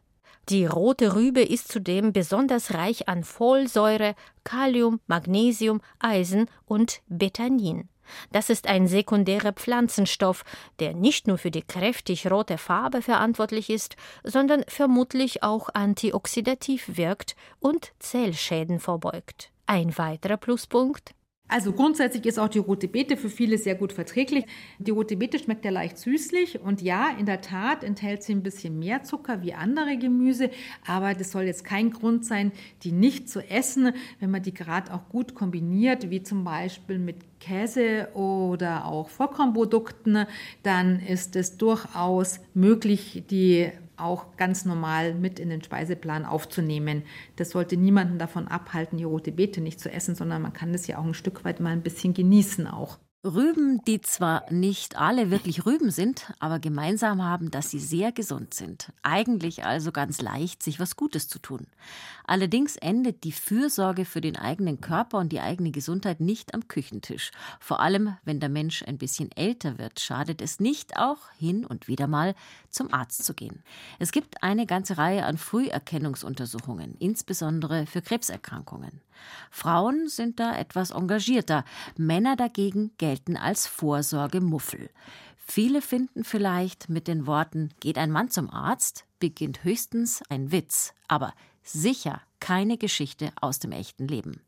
Die 0.50 0.66
rote 0.66 1.14
Rübe 1.14 1.40
ist 1.40 1.68
zudem 1.68 2.12
besonders 2.12 2.74
reich 2.74 3.08
an 3.08 3.24
Folsäure, 3.24 4.14
Kalium, 4.44 5.00
Magnesium, 5.06 5.80
Eisen 5.98 6.50
und 6.66 7.00
Betanin. 7.08 7.88
Das 8.32 8.50
ist 8.50 8.66
ein 8.66 8.86
sekundärer 8.86 9.52
Pflanzenstoff, 9.52 10.44
der 10.78 10.92
nicht 10.94 11.26
nur 11.26 11.38
für 11.38 11.50
die 11.50 11.62
kräftig 11.62 12.30
rote 12.30 12.58
Farbe 12.58 13.00
verantwortlich 13.00 13.70
ist, 13.70 13.96
sondern 14.22 14.64
vermutlich 14.68 15.42
auch 15.42 15.70
antioxidativ 15.72 16.96
wirkt 16.98 17.36
und 17.60 17.92
Zellschäden 17.98 18.80
vorbeugt. 18.80 19.50
Ein 19.66 19.96
weiterer 19.96 20.36
Pluspunkt 20.36 21.14
also 21.46 21.72
grundsätzlich 21.72 22.24
ist 22.24 22.38
auch 22.38 22.48
die 22.48 22.58
rote 22.58 22.88
Beete 22.88 23.18
für 23.18 23.28
viele 23.28 23.58
sehr 23.58 23.74
gut 23.74 23.92
verträglich. 23.92 24.46
Die 24.78 24.90
rote 24.90 25.16
Beete 25.16 25.38
schmeckt 25.38 25.64
ja 25.64 25.70
leicht 25.70 25.98
süßlich 25.98 26.60
und 26.60 26.80
ja, 26.80 27.10
in 27.18 27.26
der 27.26 27.42
Tat 27.42 27.84
enthält 27.84 28.22
sie 28.22 28.32
ein 28.34 28.42
bisschen 28.42 28.78
mehr 28.78 29.02
Zucker 29.02 29.42
wie 29.42 29.52
andere 29.52 29.98
Gemüse, 29.98 30.50
aber 30.86 31.12
das 31.12 31.32
soll 31.32 31.42
jetzt 31.42 31.62
kein 31.62 31.90
Grund 31.90 32.24
sein, 32.24 32.50
die 32.82 32.92
nicht 32.92 33.28
zu 33.28 33.40
essen, 33.40 33.92
wenn 34.20 34.30
man 34.30 34.42
die 34.42 34.54
gerade 34.54 34.92
auch 34.94 35.08
gut 35.10 35.34
kombiniert, 35.34 36.08
wie 36.10 36.22
zum 36.22 36.44
Beispiel 36.44 36.98
mit 36.98 37.16
Käse 37.40 38.08
oder 38.14 38.86
auch 38.86 39.10
Vollkornprodukten, 39.10 40.26
dann 40.62 40.98
ist 40.98 41.36
es 41.36 41.58
durchaus 41.58 42.40
möglich, 42.54 43.24
die 43.28 43.70
auch 43.96 44.36
ganz 44.36 44.64
normal 44.64 45.14
mit 45.14 45.38
in 45.38 45.50
den 45.50 45.62
Speiseplan 45.62 46.24
aufzunehmen. 46.24 47.02
Das 47.36 47.50
sollte 47.50 47.76
niemanden 47.76 48.18
davon 48.18 48.48
abhalten, 48.48 48.98
die 48.98 49.04
rote 49.04 49.32
Beete 49.32 49.60
nicht 49.60 49.80
zu 49.80 49.90
essen, 49.90 50.14
sondern 50.14 50.42
man 50.42 50.52
kann 50.52 50.72
das 50.72 50.86
ja 50.86 50.98
auch 50.98 51.04
ein 51.04 51.14
Stück 51.14 51.44
weit 51.44 51.60
mal 51.60 51.70
ein 51.70 51.82
bisschen 51.82 52.14
genießen 52.14 52.66
auch. 52.66 52.98
Rüben, 53.24 53.82
die 53.86 54.02
zwar 54.02 54.44
nicht 54.52 54.98
alle 54.98 55.30
wirklich 55.30 55.64
Rüben 55.64 55.90
sind, 55.90 56.30
aber 56.40 56.58
gemeinsam 56.58 57.22
haben, 57.22 57.50
dass 57.50 57.70
sie 57.70 57.78
sehr 57.78 58.12
gesund 58.12 58.52
sind. 58.52 58.92
Eigentlich 59.02 59.64
also 59.64 59.92
ganz 59.92 60.20
leicht, 60.20 60.62
sich 60.62 60.78
was 60.78 60.94
Gutes 60.94 61.26
zu 61.26 61.38
tun. 61.38 61.66
Allerdings 62.26 62.76
endet 62.76 63.24
die 63.24 63.32
Fürsorge 63.32 64.04
für 64.04 64.20
den 64.20 64.36
eigenen 64.36 64.82
Körper 64.82 65.18
und 65.18 65.32
die 65.32 65.40
eigene 65.40 65.70
Gesundheit 65.70 66.20
nicht 66.20 66.52
am 66.52 66.68
Küchentisch. 66.68 67.30
Vor 67.60 67.80
allem, 67.80 68.14
wenn 68.24 68.40
der 68.40 68.50
Mensch 68.50 68.82
ein 68.82 68.98
bisschen 68.98 69.32
älter 69.32 69.78
wird, 69.78 70.00
schadet 70.00 70.42
es 70.42 70.60
nicht 70.60 70.98
auch 70.98 71.30
hin 71.38 71.64
und 71.64 71.88
wieder 71.88 72.06
mal 72.06 72.34
zum 72.68 72.92
Arzt 72.92 73.24
zu 73.24 73.32
gehen. 73.32 73.62
Es 73.98 74.12
gibt 74.12 74.42
eine 74.42 74.66
ganze 74.66 74.98
Reihe 74.98 75.24
an 75.24 75.38
Früherkennungsuntersuchungen, 75.38 76.94
insbesondere 76.98 77.86
für 77.86 78.02
Krebserkrankungen. 78.02 79.00
Frauen 79.50 80.08
sind 80.08 80.40
da 80.40 80.56
etwas 80.56 80.90
engagierter, 80.90 81.64
Männer 81.96 82.36
dagegen 82.36 82.90
gelten 82.98 83.13
als 83.36 83.66
Vorsorgemuffel. 83.66 84.90
Viele 85.46 85.82
finden 85.82 86.24
vielleicht 86.24 86.88
mit 86.88 87.06
den 87.06 87.26
Worten 87.26 87.70
Geht 87.80 87.98
ein 87.98 88.10
Mann 88.10 88.30
zum 88.30 88.50
Arzt 88.50 89.04
beginnt 89.20 89.64
höchstens 89.64 90.22
ein 90.28 90.52
Witz, 90.52 90.92
aber 91.08 91.32
sicher 91.62 92.20
keine 92.40 92.76
Geschichte 92.76 93.32
aus 93.40 93.58
dem 93.58 93.72
echten 93.72 94.06
Leben. 94.06 94.42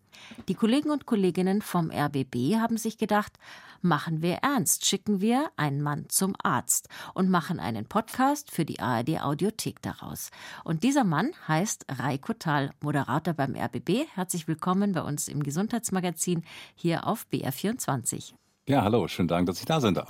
Die 0.48 0.54
Kollegen 0.54 0.90
und 0.90 1.06
Kolleginnen 1.06 1.62
vom 1.62 1.90
RBB 1.90 2.56
haben 2.56 2.76
sich 2.76 2.98
gedacht, 2.98 3.38
machen 3.80 4.22
wir 4.22 4.36
ernst, 4.36 4.84
schicken 4.84 5.20
wir 5.20 5.50
einen 5.56 5.80
Mann 5.82 6.08
zum 6.08 6.34
Arzt 6.42 6.88
und 7.14 7.30
machen 7.30 7.60
einen 7.60 7.86
Podcast 7.86 8.50
für 8.50 8.64
die 8.64 8.80
ARD 8.80 9.20
Audiothek 9.22 9.80
daraus. 9.82 10.30
Und 10.64 10.82
dieser 10.82 11.04
Mann 11.04 11.32
heißt 11.48 11.86
Reiko 11.88 12.34
Thal, 12.34 12.70
Moderator 12.80 13.34
beim 13.34 13.54
RBB. 13.54 14.06
Herzlich 14.14 14.48
willkommen 14.48 14.92
bei 14.92 15.02
uns 15.02 15.28
im 15.28 15.42
Gesundheitsmagazin 15.42 16.44
hier 16.74 17.06
auf 17.06 17.26
BR24. 17.32 18.34
Ja, 18.68 18.82
hallo, 18.82 19.06
schönen 19.06 19.28
Dank, 19.28 19.46
dass 19.46 19.60
ich 19.60 19.64
da 19.64 19.80
sein 19.80 19.94
darf. 19.94 20.08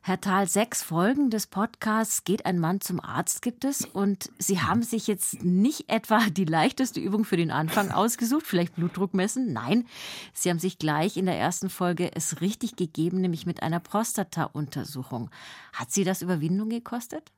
Herr 0.00 0.18
Thal, 0.20 0.48
sechs 0.48 0.82
Folgen 0.82 1.28
des 1.28 1.46
Podcasts 1.46 2.24
Geht 2.24 2.46
ein 2.46 2.58
Mann 2.58 2.80
zum 2.80 2.98
Arzt 2.98 3.42
gibt 3.42 3.64
es 3.66 3.84
und 3.84 4.30
Sie 4.38 4.62
haben 4.62 4.82
sich 4.82 5.06
jetzt 5.06 5.44
nicht 5.44 5.90
etwa 5.90 6.20
die 6.30 6.46
leichteste 6.46 6.98
Übung 6.98 7.24
für 7.24 7.36
den 7.36 7.50
Anfang 7.50 7.90
ausgesucht, 7.90 8.46
vielleicht 8.46 8.76
Blutdruck 8.76 9.12
messen. 9.12 9.52
Nein, 9.52 9.86
Sie 10.32 10.48
haben 10.48 10.58
sich 10.60 10.78
gleich 10.78 11.18
in 11.18 11.26
der 11.26 11.36
ersten 11.36 11.68
Folge 11.68 12.10
es 12.14 12.40
richtig 12.40 12.76
gegeben, 12.76 13.20
nämlich 13.20 13.44
mit 13.44 13.62
einer 13.62 13.80
Prostata-Untersuchung. 13.80 15.28
Hat 15.74 15.90
Sie 15.90 16.04
das 16.04 16.22
Überwindung 16.22 16.70
gekostet? 16.70 17.32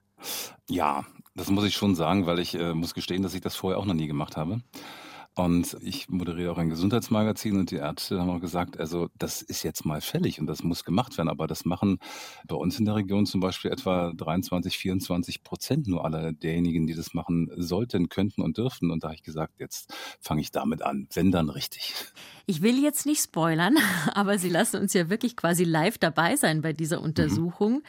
Ja, 0.69 1.07
das 1.35 1.50
muss 1.50 1.64
ich 1.64 1.75
schon 1.75 1.97
sagen, 1.97 2.26
weil 2.26 2.38
ich 2.38 2.55
äh, 2.55 2.73
muss 2.73 2.95
gestehen, 2.95 3.23
dass 3.23 3.35
ich 3.35 3.40
das 3.40 3.57
vorher 3.57 3.81
auch 3.81 3.87
noch 3.87 3.95
nie 3.95 4.07
gemacht 4.07 4.37
habe. 4.37 4.61
Und 5.38 5.76
ich 5.83 6.09
moderiere 6.09 6.50
auch 6.50 6.59
ein 6.59 6.68
Gesundheitsmagazin 6.68 7.59
und 7.59 7.71
die 7.71 7.76
Ärzte 7.76 8.18
haben 8.18 8.28
auch 8.28 8.40
gesagt, 8.40 8.80
also 8.80 9.09
das 9.18 9.40
ist 9.40 9.62
jetzt 9.62 9.85
mal 9.85 10.00
fällig 10.00 10.40
und 10.40 10.49
das 10.49 10.64
muss 10.64 10.83
gemacht 10.83 11.16
werden. 11.16 11.28
Aber 11.28 11.47
das 11.47 11.64
machen 11.64 12.00
bei 12.49 12.57
uns 12.57 12.80
in 12.80 12.85
der 12.85 12.97
Region 12.97 13.25
zum 13.25 13.40
Beispiel 13.40 13.71
etwa 13.71 14.12
23, 14.16 14.76
24 14.76 15.45
Prozent 15.45 15.87
nur 15.87 16.04
aller 16.04 16.33
derjenigen, 16.33 16.88
die 16.88 16.95
das 16.95 17.14
machen 17.14 17.52
sollten, 17.54 18.09
könnten 18.09 18.42
und 18.42 18.59
dürften. 18.59 18.90
Und 18.90 19.04
da 19.04 19.09
habe 19.09 19.14
ich 19.14 19.23
gesagt, 19.23 19.61
jetzt 19.61 19.95
fange 20.21 20.40
ich 20.40 20.50
damit 20.50 20.83
an, 20.83 21.07
wenn 21.14 21.30
dann 21.30 21.50
richtig. 21.50 21.95
Ich 22.50 22.62
will 22.62 22.83
jetzt 22.83 23.05
nicht 23.05 23.23
spoilern, 23.23 23.76
aber 24.14 24.38
Sie 24.38 24.49
lassen 24.49 24.81
uns 24.81 24.95
ja 24.95 25.11
wirklich 25.11 25.37
quasi 25.37 25.64
live 25.64 25.99
dabei 25.99 26.35
sein 26.35 26.62
bei 26.62 26.73
dieser 26.73 27.02
Untersuchung. 27.02 27.75
Mhm. 27.75 27.83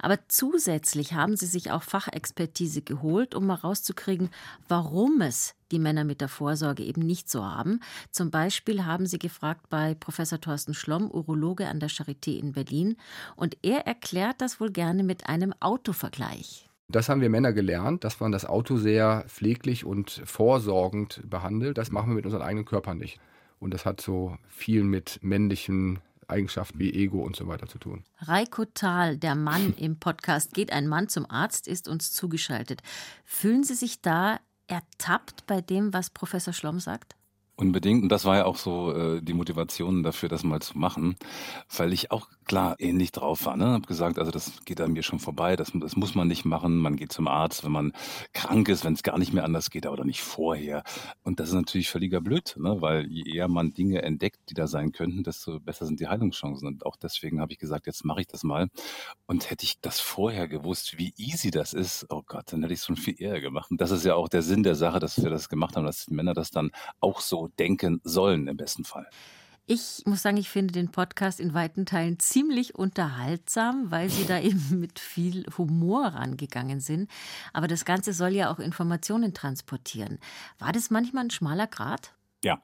Aber 0.00 0.18
zusätzlich 0.26 1.12
haben 1.12 1.36
Sie 1.36 1.46
sich 1.46 1.70
auch 1.70 1.84
Fachexpertise 1.84 2.82
geholt, 2.82 3.36
um 3.36 3.46
mal 3.46 3.54
rauszukriegen, 3.54 4.30
warum 4.66 5.20
es 5.20 5.54
die 5.70 5.78
Männer 5.78 6.02
mit 6.02 6.20
der 6.20 6.26
Vorsorge 6.26 6.82
eben 6.82 7.02
nicht 7.02 7.30
so 7.30 7.44
haben. 7.44 7.78
Zum 8.10 8.32
Beispiel 8.32 8.84
haben 8.84 9.06
sie 9.06 9.20
gefragt 9.20 9.70
bei 9.70 9.94
Professor 9.94 10.40
Thorsten 10.40 10.74
Schlomm, 10.74 11.08
Urologe 11.08 11.68
an 11.68 11.78
der 11.78 11.88
Charité 11.88 12.36
in 12.36 12.52
Berlin, 12.52 12.96
und 13.36 13.56
er 13.62 13.86
erklärt 13.86 14.40
das 14.40 14.58
wohl 14.58 14.72
gerne 14.72 15.04
mit 15.04 15.28
einem 15.28 15.54
Autovergleich. 15.60 16.68
Das 16.88 17.08
haben 17.08 17.20
wir 17.20 17.30
Männer 17.30 17.52
gelernt, 17.52 18.02
dass 18.02 18.18
man 18.18 18.32
das 18.32 18.44
Auto 18.44 18.76
sehr 18.76 19.24
pfleglich 19.28 19.84
und 19.84 20.22
vorsorgend 20.24 21.22
behandelt. 21.24 21.78
Das 21.78 21.92
machen 21.92 22.10
wir 22.10 22.16
mit 22.16 22.26
unseren 22.26 22.42
eigenen 22.42 22.64
Körpern 22.64 22.98
nicht. 22.98 23.20
Und 23.62 23.72
das 23.72 23.86
hat 23.86 24.00
so 24.00 24.36
viel 24.48 24.82
mit 24.82 25.20
männlichen 25.22 26.00
Eigenschaften 26.26 26.80
wie 26.80 26.92
Ego 26.92 27.22
und 27.22 27.36
so 27.36 27.46
weiter 27.46 27.68
zu 27.68 27.78
tun. 27.78 28.02
Reiko 28.18 28.64
Thal, 28.64 29.16
der 29.16 29.36
Mann 29.36 29.74
im 29.78 30.00
Podcast 30.00 30.52
Geht 30.52 30.72
ein 30.72 30.88
Mann 30.88 31.08
zum 31.08 31.30
Arzt, 31.30 31.68
ist 31.68 31.86
uns 31.86 32.10
zugeschaltet. 32.10 32.82
Fühlen 33.24 33.62
Sie 33.62 33.74
sich 33.74 34.02
da 34.02 34.40
ertappt 34.66 35.46
bei 35.46 35.60
dem, 35.60 35.94
was 35.94 36.10
Professor 36.10 36.52
Schlomm 36.52 36.80
sagt? 36.80 37.14
Unbedingt. 37.54 38.02
Und 38.02 38.08
das 38.08 38.24
war 38.24 38.38
ja 38.38 38.44
auch 38.46 38.56
so 38.56 38.92
äh, 38.92 39.22
die 39.22 39.34
Motivation 39.34 40.02
dafür, 40.02 40.28
das 40.28 40.42
mal 40.42 40.60
zu 40.60 40.76
machen, 40.76 41.14
weil 41.76 41.92
ich 41.92 42.10
auch 42.10 42.28
klar 42.44 42.76
ähnlich 42.78 43.12
drauf 43.12 43.44
war. 43.46 43.56
Ne? 43.56 43.66
Hab 43.66 43.86
gesagt, 43.86 44.18
also 44.18 44.30
das 44.30 44.64
geht 44.64 44.80
an 44.80 44.92
mir 44.92 45.02
schon 45.02 45.18
vorbei, 45.18 45.56
das, 45.56 45.72
das 45.74 45.96
muss 45.96 46.14
man 46.14 46.28
nicht 46.28 46.44
machen. 46.44 46.76
Man 46.78 46.96
geht 46.96 47.12
zum 47.12 47.28
Arzt, 47.28 47.64
wenn 47.64 47.72
man 47.72 47.92
krank 48.32 48.68
ist, 48.68 48.84
wenn 48.84 48.94
es 48.94 49.02
gar 49.02 49.18
nicht 49.18 49.32
mehr 49.32 49.44
anders 49.44 49.70
geht, 49.70 49.86
aber 49.86 50.04
nicht 50.04 50.22
vorher. 50.22 50.82
Und 51.22 51.40
das 51.40 51.48
ist 51.48 51.54
natürlich 51.54 51.90
völliger 51.90 52.20
Blöd, 52.20 52.54
ne? 52.58 52.80
weil 52.80 53.06
je 53.06 53.22
eher 53.32 53.48
man 53.48 53.72
Dinge 53.74 54.02
entdeckt, 54.02 54.40
die 54.48 54.54
da 54.54 54.66
sein 54.66 54.92
könnten, 54.92 55.22
desto 55.24 55.60
besser 55.60 55.86
sind 55.86 56.00
die 56.00 56.08
Heilungschancen. 56.08 56.66
Und 56.68 56.86
auch 56.86 56.96
deswegen 56.96 57.40
habe 57.40 57.52
ich 57.52 57.58
gesagt, 57.58 57.86
jetzt 57.86 58.04
mache 58.04 58.20
ich 58.22 58.26
das 58.26 58.42
mal. 58.42 58.68
Und 59.26 59.50
hätte 59.50 59.64
ich 59.64 59.80
das 59.80 60.00
vorher 60.00 60.48
gewusst, 60.48 60.98
wie 60.98 61.14
easy 61.16 61.50
das 61.50 61.72
ist, 61.72 62.06
oh 62.10 62.22
Gott, 62.26 62.52
dann 62.52 62.62
hätte 62.62 62.74
ich 62.74 62.80
es 62.80 62.86
schon 62.86 62.96
viel 62.96 63.14
eher 63.18 63.40
gemacht. 63.40 63.70
Und 63.70 63.80
das 63.80 63.90
ist 63.90 64.04
ja 64.04 64.14
auch 64.14 64.28
der 64.28 64.42
Sinn 64.42 64.62
der 64.62 64.74
Sache, 64.74 64.98
dass 64.98 65.22
wir 65.22 65.30
das 65.30 65.48
gemacht 65.48 65.76
haben, 65.76 65.84
dass 65.86 66.08
Männer 66.08 66.34
das 66.34 66.50
dann 66.50 66.70
auch 67.00 67.20
so 67.20 67.48
denken 67.58 68.00
sollen 68.04 68.48
im 68.48 68.56
besten 68.56 68.84
Fall. 68.84 69.06
Ich 69.66 70.02
muss 70.06 70.22
sagen, 70.22 70.36
ich 70.38 70.50
finde 70.50 70.72
den 70.72 70.90
Podcast 70.90 71.38
in 71.38 71.54
weiten 71.54 71.86
Teilen 71.86 72.18
ziemlich 72.18 72.74
unterhaltsam, 72.74 73.90
weil 73.90 74.10
Sie 74.10 74.26
da 74.26 74.38
eben 74.40 74.80
mit 74.80 74.98
viel 74.98 75.46
Humor 75.56 76.06
rangegangen 76.08 76.80
sind. 76.80 77.10
Aber 77.52 77.68
das 77.68 77.84
Ganze 77.84 78.12
soll 78.12 78.32
ja 78.32 78.50
auch 78.52 78.58
Informationen 78.58 79.34
transportieren. 79.34 80.18
War 80.58 80.72
das 80.72 80.90
manchmal 80.90 81.24
ein 81.24 81.30
schmaler 81.30 81.68
Grat? 81.68 82.14
Ja, 82.44 82.60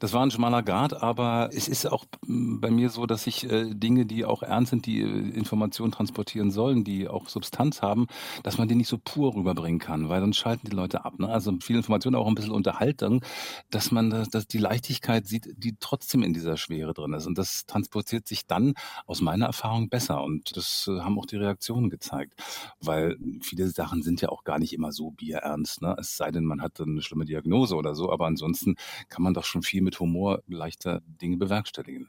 das 0.00 0.12
war 0.12 0.24
ein 0.24 0.30
schmaler 0.30 0.62
Grad, 0.62 1.02
aber 1.02 1.50
es 1.52 1.68
ist 1.68 1.86
auch 1.86 2.04
hm, 2.24 2.60
bei 2.60 2.70
mir 2.70 2.90
so, 2.90 3.06
dass 3.06 3.26
ich 3.26 3.50
äh, 3.50 3.74
Dinge, 3.74 4.06
die 4.06 4.24
auch 4.24 4.42
ernst 4.42 4.70
sind, 4.70 4.86
die 4.86 5.00
äh, 5.00 5.30
Informationen 5.30 5.92
transportieren 5.92 6.50
sollen, 6.50 6.84
die 6.84 7.08
auch 7.08 7.28
Substanz 7.28 7.82
haben, 7.82 8.06
dass 8.42 8.58
man 8.58 8.68
die 8.68 8.74
nicht 8.74 8.88
so 8.88 8.98
pur 8.98 9.34
rüberbringen 9.34 9.78
kann, 9.78 10.08
weil 10.08 10.20
sonst 10.20 10.36
schalten 10.38 10.68
die 10.68 10.76
Leute 10.76 11.04
ab. 11.04 11.18
Ne? 11.18 11.28
Also 11.28 11.52
viel 11.60 11.76
Information, 11.76 12.14
auch 12.14 12.26
ein 12.26 12.34
bisschen 12.34 12.52
Unterhaltung, 12.52 13.24
dass 13.70 13.90
man 13.90 14.10
das, 14.10 14.28
dass 14.28 14.46
die 14.46 14.58
Leichtigkeit 14.58 15.26
sieht, 15.26 15.48
die 15.56 15.76
trotzdem 15.78 16.22
in 16.22 16.32
dieser 16.32 16.56
Schwere 16.56 16.94
drin 16.94 17.12
ist. 17.12 17.26
Und 17.26 17.38
das 17.38 17.66
transportiert 17.66 18.26
sich 18.26 18.46
dann 18.46 18.74
aus 19.06 19.20
meiner 19.20 19.46
Erfahrung 19.46 19.88
besser. 19.88 20.22
Und 20.22 20.56
das 20.56 20.88
äh, 20.88 21.00
haben 21.00 21.18
auch 21.18 21.26
die 21.26 21.36
Reaktionen 21.36 21.90
gezeigt. 21.90 22.34
Weil 22.80 23.16
viele 23.42 23.68
Sachen 23.68 24.02
sind 24.02 24.20
ja 24.20 24.28
auch 24.28 24.44
gar 24.44 24.58
nicht 24.58 24.72
immer 24.72 24.92
so 24.92 25.10
bierernst. 25.10 25.82
Ne? 25.82 25.96
Es 25.98 26.16
sei 26.16 26.30
denn, 26.30 26.44
man 26.44 26.62
hat 26.62 26.80
eine 26.80 27.02
schlimme 27.02 27.24
Diagnose 27.24 27.74
oder 27.76 27.94
so, 27.94 28.12
aber 28.12 28.26
ansonsten 28.26 28.76
kann 29.08 29.22
man 29.22 29.34
doch 29.34 29.44
schon 29.44 29.55
viel 29.62 29.82
mit 29.82 29.98
Humor 30.00 30.42
leichter 30.46 31.02
Dinge 31.20 31.36
bewerkstelligen. 31.36 32.08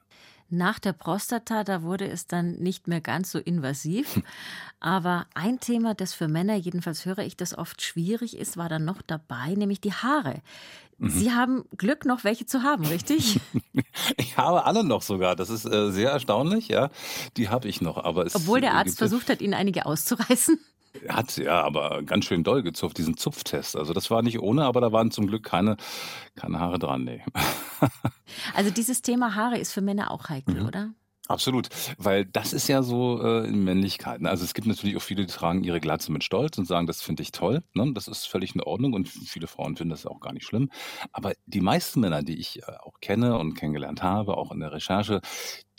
Nach 0.50 0.80
der 0.80 0.94
Prostata, 0.94 1.66
da 1.66 1.84
wurde 1.84 2.08
es 2.08 2.26
dann 2.26 2.54
nicht 2.54 2.88
mehr 2.88 3.02
ganz 3.02 3.32
so 3.32 3.40
invasiv. 3.40 4.22
Aber 4.80 5.26
ein 5.34 5.60
Thema, 5.60 5.94
das 5.94 6.14
für 6.14 6.30
Männer, 6.30 6.56
jedenfalls 6.56 7.06
höre 7.06 7.20
ich 7.20 7.36
das 7.36 7.58
oft 7.58 7.82
schwierig 7.82 8.38
ist, 8.38 8.56
war 8.56 8.70
dann 8.70 8.86
noch 8.86 9.02
dabei, 9.02 9.56
nämlich 9.56 9.82
die 9.82 9.92
Haare. 9.92 10.42
Mhm. 11.00 11.10
Sie 11.10 11.32
haben 11.34 11.66
Glück, 11.78 12.06
noch 12.06 12.24
welche 12.24 12.46
zu 12.46 12.64
haben, 12.64 12.86
richtig? 12.86 13.42
ich 14.18 14.38
habe 14.38 14.66
alle 14.66 14.86
noch 14.86 15.02
sogar. 15.02 15.36
Das 15.36 15.50
ist 15.50 15.66
äh, 15.66 15.92
sehr 15.92 16.12
erstaunlich, 16.12 16.70
ja. 16.70 16.90
Die 17.36 17.50
habe 17.50 17.68
ich 17.68 17.82
noch. 17.82 17.98
Aber 17.98 18.26
Obwohl 18.34 18.62
der 18.62 18.74
Arzt 18.74 18.98
versucht 18.98 19.30
hat, 19.30 19.42
Ihnen 19.42 19.54
einige 19.54 19.86
auszureißen. 19.86 20.58
Hat 21.10 21.38
ja, 21.38 21.62
aber 21.62 22.04
ganz 22.04 22.26
schön 22.26 22.44
doll 22.44 22.64
gezupft, 22.64 22.98
diesen 22.98 23.18
Zupftest. 23.18 23.76
Also 23.76 23.94
das 23.94 24.10
war 24.12 24.22
nicht 24.22 24.40
ohne, 24.40 24.66
aber 24.66 24.82
da 24.82 24.92
waren 24.92 25.12
zum 25.12 25.28
Glück 25.28 25.44
keine, 25.44 25.78
keine 26.36 26.60
Haare 26.60 26.80
dran, 26.80 27.04
nee. 27.04 27.24
also 28.56 28.72
dieses 28.72 29.02
Thema 29.02 29.36
Haare 29.36 29.58
ist 29.58 29.74
für 29.74 29.82
Männer 29.82 30.12
auch 30.12 30.30
heikel, 30.30 30.62
mhm. 30.62 30.68
oder? 30.68 30.94
Absolut, 31.28 31.68
weil 31.98 32.24
das 32.26 32.54
ist 32.54 32.70
ja 32.70 32.82
so 32.82 33.22
äh, 33.22 33.48
in 33.48 33.64
Männlichkeit. 33.66 34.22
Ne? 34.22 34.30
Also 34.30 34.46
es 34.46 34.54
gibt 34.54 34.66
natürlich 34.66 34.96
auch 34.96 35.02
viele, 35.02 35.26
die 35.26 35.34
tragen 35.34 35.64
ihre 35.64 35.82
Glatze 35.82 36.12
mit 36.12 36.24
Stolz 36.24 36.58
und 36.58 36.66
sagen, 36.66 36.88
das 36.88 37.02
finde 37.02 37.22
ich 37.22 37.34
toll. 37.34 37.64
Ne? 37.74 37.92
Das 37.94 38.08
ist 38.08 38.28
völlig 38.28 38.56
in 38.56 38.62
Ordnung 38.62 38.94
und 38.94 39.10
viele 39.10 39.48
Frauen 39.48 39.76
finden 39.76 39.90
das 39.90 40.06
auch 40.06 40.22
gar 40.22 40.32
nicht 40.32 40.46
schlimm. 40.46 40.70
Aber 41.12 41.34
die 41.46 41.60
meisten 41.60 42.00
Männer, 42.00 42.24
die 42.24 42.40
ich 42.40 42.60
äh, 42.60 42.72
auch 42.82 43.00
kenne 43.02 43.38
und 43.38 43.56
kennengelernt 43.56 44.04
habe, 44.04 44.38
auch 44.38 44.54
in 44.54 44.62
der 44.62 44.72
Recherche, 44.72 45.20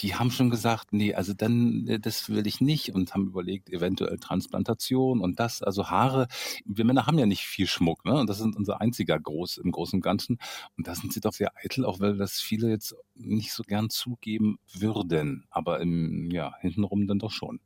die 0.00 0.14
haben 0.14 0.30
schon 0.30 0.50
gesagt, 0.50 0.92
nee, 0.92 1.14
also 1.14 1.32
dann, 1.34 1.86
äh, 1.88 1.98
das 1.98 2.28
will 2.28 2.46
ich 2.46 2.60
nicht 2.60 2.94
und 2.94 3.14
haben 3.14 3.26
überlegt, 3.26 3.70
eventuell 3.70 4.18
Transplantation 4.18 5.20
und 5.20 5.40
das, 5.40 5.62
also 5.62 5.88
Haare. 5.90 6.28
Wir 6.64 6.84
Männer 6.84 7.06
haben 7.06 7.18
ja 7.18 7.26
nicht 7.26 7.44
viel 7.44 7.66
Schmuck, 7.66 8.04
ne? 8.04 8.14
Und 8.14 8.28
das 8.28 8.40
ist 8.40 8.56
unser 8.56 8.80
einziger 8.80 9.18
Groß 9.18 9.58
im 9.58 9.72
Großen 9.72 9.98
und 9.98 10.02
Ganzen. 10.02 10.38
Und 10.76 10.86
da 10.86 10.94
sind 10.94 11.12
sie 11.12 11.20
doch 11.20 11.32
sehr 11.32 11.52
eitel, 11.56 11.84
auch 11.84 12.00
weil 12.00 12.16
das 12.16 12.40
viele 12.40 12.68
jetzt 12.68 12.94
nicht 13.14 13.52
so 13.52 13.62
gern 13.62 13.90
zugeben 13.90 14.58
würden. 14.72 15.46
Aber 15.50 15.80
im, 15.80 16.30
ja, 16.30 16.54
hintenrum 16.60 17.06
dann 17.06 17.18
doch 17.18 17.32
schon. 17.32 17.60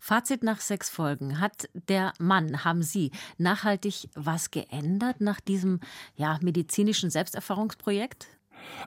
Fazit 0.00 0.42
nach 0.42 0.60
sechs 0.60 0.88
Folgen. 0.88 1.40
Hat 1.40 1.68
der 1.88 2.12
Mann, 2.18 2.64
haben 2.64 2.82
Sie 2.82 3.10
nachhaltig 3.36 4.08
was 4.14 4.50
geändert 4.50 5.20
nach 5.20 5.40
diesem 5.40 5.80
ja, 6.16 6.38
medizinischen 6.40 7.10
Selbsterfahrungsprojekt? 7.10 8.37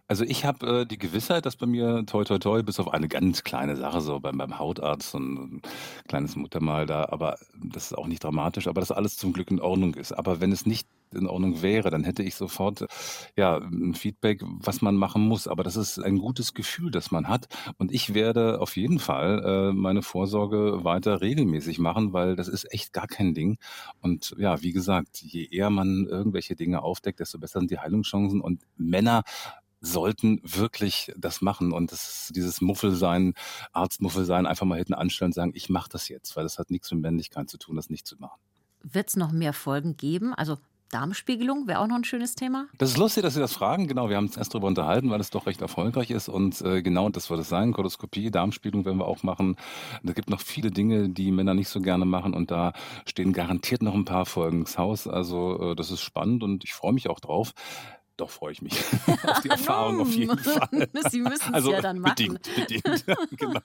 Also 0.07 0.23
ich 0.23 0.45
habe 0.45 0.81
äh, 0.81 0.86
die 0.86 0.97
Gewissheit, 0.97 1.45
dass 1.45 1.55
bei 1.55 1.65
mir 1.65 2.05
toi 2.05 2.23
toi 2.23 2.38
toi, 2.39 2.63
bis 2.63 2.79
auf 2.79 2.93
eine 2.93 3.07
ganz 3.07 3.43
kleine 3.43 3.75
Sache, 3.75 4.01
so 4.01 4.19
beim, 4.19 4.38
beim 4.38 4.60
Hautarzt, 4.60 5.12
so 5.12 5.19
ein 5.19 5.62
kleines 6.07 6.36
Muttermal 6.36 6.86
da, 6.86 7.05
aber 7.10 7.38
das 7.63 7.86
ist 7.86 7.97
auch 7.97 8.07
nicht 8.07 8.23
dramatisch, 8.23 8.67
aber 8.67 8.81
dass 8.81 8.91
alles 8.91 9.17
zum 9.17 9.34
Glück 9.34 9.51
in 9.51 9.62
Ordnung 9.62 9.93
ist. 9.95 10.12
Aber 10.12 10.41
wenn 10.41 10.51
es 10.51 10.65
nicht 10.65 10.88
in 11.13 11.27
Ordnung 11.27 11.62
wäre, 11.62 11.89
dann 11.89 12.03
hätte 12.03 12.23
ich 12.23 12.36
sofort 12.36 12.86
ja 13.36 13.57
ein 13.57 13.93
Feedback, 13.93 14.41
was 14.45 14.81
man 14.81 14.95
machen 14.95 15.27
muss. 15.27 15.47
Aber 15.47 15.63
das 15.63 15.75
ist 15.75 15.99
ein 15.99 16.17
gutes 16.17 16.53
Gefühl, 16.53 16.91
das 16.91 17.12
man 17.12 17.27
hat. 17.27 17.47
Und 17.77 17.91
ich 17.91 18.13
werde 18.13 18.62
auf 18.62 18.75
jeden 18.77 18.99
Fall 18.99 19.43
äh, 19.43 19.73
meine 19.73 20.01
Vorsorge 20.01 20.84
weiter 20.84 21.21
regelmäßig 21.21 21.79
machen, 21.79 22.13
weil 22.13 22.36
das 22.36 22.47
ist 22.47 22.71
echt 22.71 22.93
gar 22.93 23.07
kein 23.07 23.34
Ding. 23.34 23.57
Und 24.01 24.36
ja, 24.38 24.62
wie 24.62 24.71
gesagt, 24.71 25.21
je 25.21 25.45
eher 25.45 25.69
man 25.69 26.05
irgendwelche 26.07 26.55
Dinge 26.55 26.81
aufdeckt, 26.81 27.19
desto 27.19 27.39
besser 27.39 27.60
sind 27.60 27.71
die 27.71 27.79
Heilungschancen. 27.79 28.41
Und 28.41 28.62
Männer 28.77 29.23
sollten 29.81 30.39
wirklich 30.43 31.11
das 31.17 31.41
machen 31.41 31.73
und 31.73 31.91
das 31.91 32.31
dieses 32.33 32.61
Muffelsein, 32.61 33.33
Arztmuffelsein, 33.73 34.45
einfach 34.45 34.65
mal 34.65 34.77
hinten 34.77 34.93
anstellen 34.93 35.29
und 35.29 35.33
sagen, 35.33 35.51
ich 35.55 35.69
mache 35.69 35.89
das 35.89 36.07
jetzt, 36.07 36.35
weil 36.35 36.43
das 36.43 36.59
hat 36.59 36.69
nichts 36.69 36.91
mit 36.91 37.01
Männlichkeit 37.01 37.49
zu 37.49 37.57
tun, 37.57 37.75
das 37.75 37.89
nicht 37.89 38.07
zu 38.07 38.17
machen. 38.17 38.39
Wird 38.83 39.09
es 39.09 39.15
noch 39.15 39.31
mehr 39.31 39.53
Folgen 39.53 39.97
geben? 39.97 40.33
Also 40.33 40.57
Darmspiegelung 40.91 41.67
wäre 41.67 41.79
auch 41.79 41.87
noch 41.87 41.95
ein 41.95 42.03
schönes 42.03 42.35
Thema. 42.35 42.67
Das 42.77 42.89
ist 42.91 42.97
lustig, 42.97 43.23
dass 43.23 43.33
Sie 43.33 43.39
das 43.39 43.53
fragen. 43.53 43.87
Genau, 43.87 44.09
wir 44.09 44.17
haben 44.17 44.25
uns 44.25 44.37
erst 44.37 44.53
darüber 44.53 44.67
unterhalten, 44.67 45.09
weil 45.09 45.21
es 45.21 45.29
doch 45.29 45.47
recht 45.47 45.61
erfolgreich 45.61 46.11
ist. 46.11 46.27
Und 46.27 46.61
äh, 46.61 46.81
genau 46.81 47.09
das 47.09 47.29
wird 47.29 47.39
es 47.39 47.49
sein. 47.49 47.73
Koloskopie, 47.73 48.29
Darmspiegelung 48.29 48.85
werden 48.85 48.97
wir 48.97 49.07
auch 49.07 49.23
machen. 49.23 49.55
Es 50.03 50.13
gibt 50.13 50.29
noch 50.29 50.41
viele 50.41 50.69
Dinge, 50.69 51.09
die 51.09 51.31
Männer 51.31 51.53
nicht 51.53 51.69
so 51.69 51.79
gerne 51.79 52.05
machen. 52.05 52.33
Und 52.33 52.51
da 52.51 52.73
stehen 53.05 53.31
garantiert 53.33 53.81
noch 53.81 53.93
ein 53.93 54.05
paar 54.05 54.25
Folgen 54.25 54.59
ins 54.59 54.77
Haus. 54.77 55.07
Also 55.07 55.71
äh, 55.71 55.75
das 55.75 55.91
ist 55.91 56.01
spannend 56.01 56.43
und 56.43 56.63
ich 56.65 56.73
freue 56.73 56.93
mich 56.93 57.09
auch 57.09 57.19
drauf. 57.19 57.53
Doch 58.21 58.29
freue 58.29 58.51
ich 58.51 58.62
mich 58.62 58.73
auf 59.23 59.41
die 59.41 59.49
Erfahrung 59.49 60.01
auf 60.01 60.13
jeden 60.13 60.38
Fall. 60.38 60.69
Sie 61.10 61.21
müssen 61.21 61.47
es 61.47 61.53
also, 61.53 61.71
ja 61.71 61.81
dann 61.81 61.97
machen. 61.97 62.13
Bedingt, 62.15 62.55
bedingt. 62.55 63.05
genau. 63.31 63.60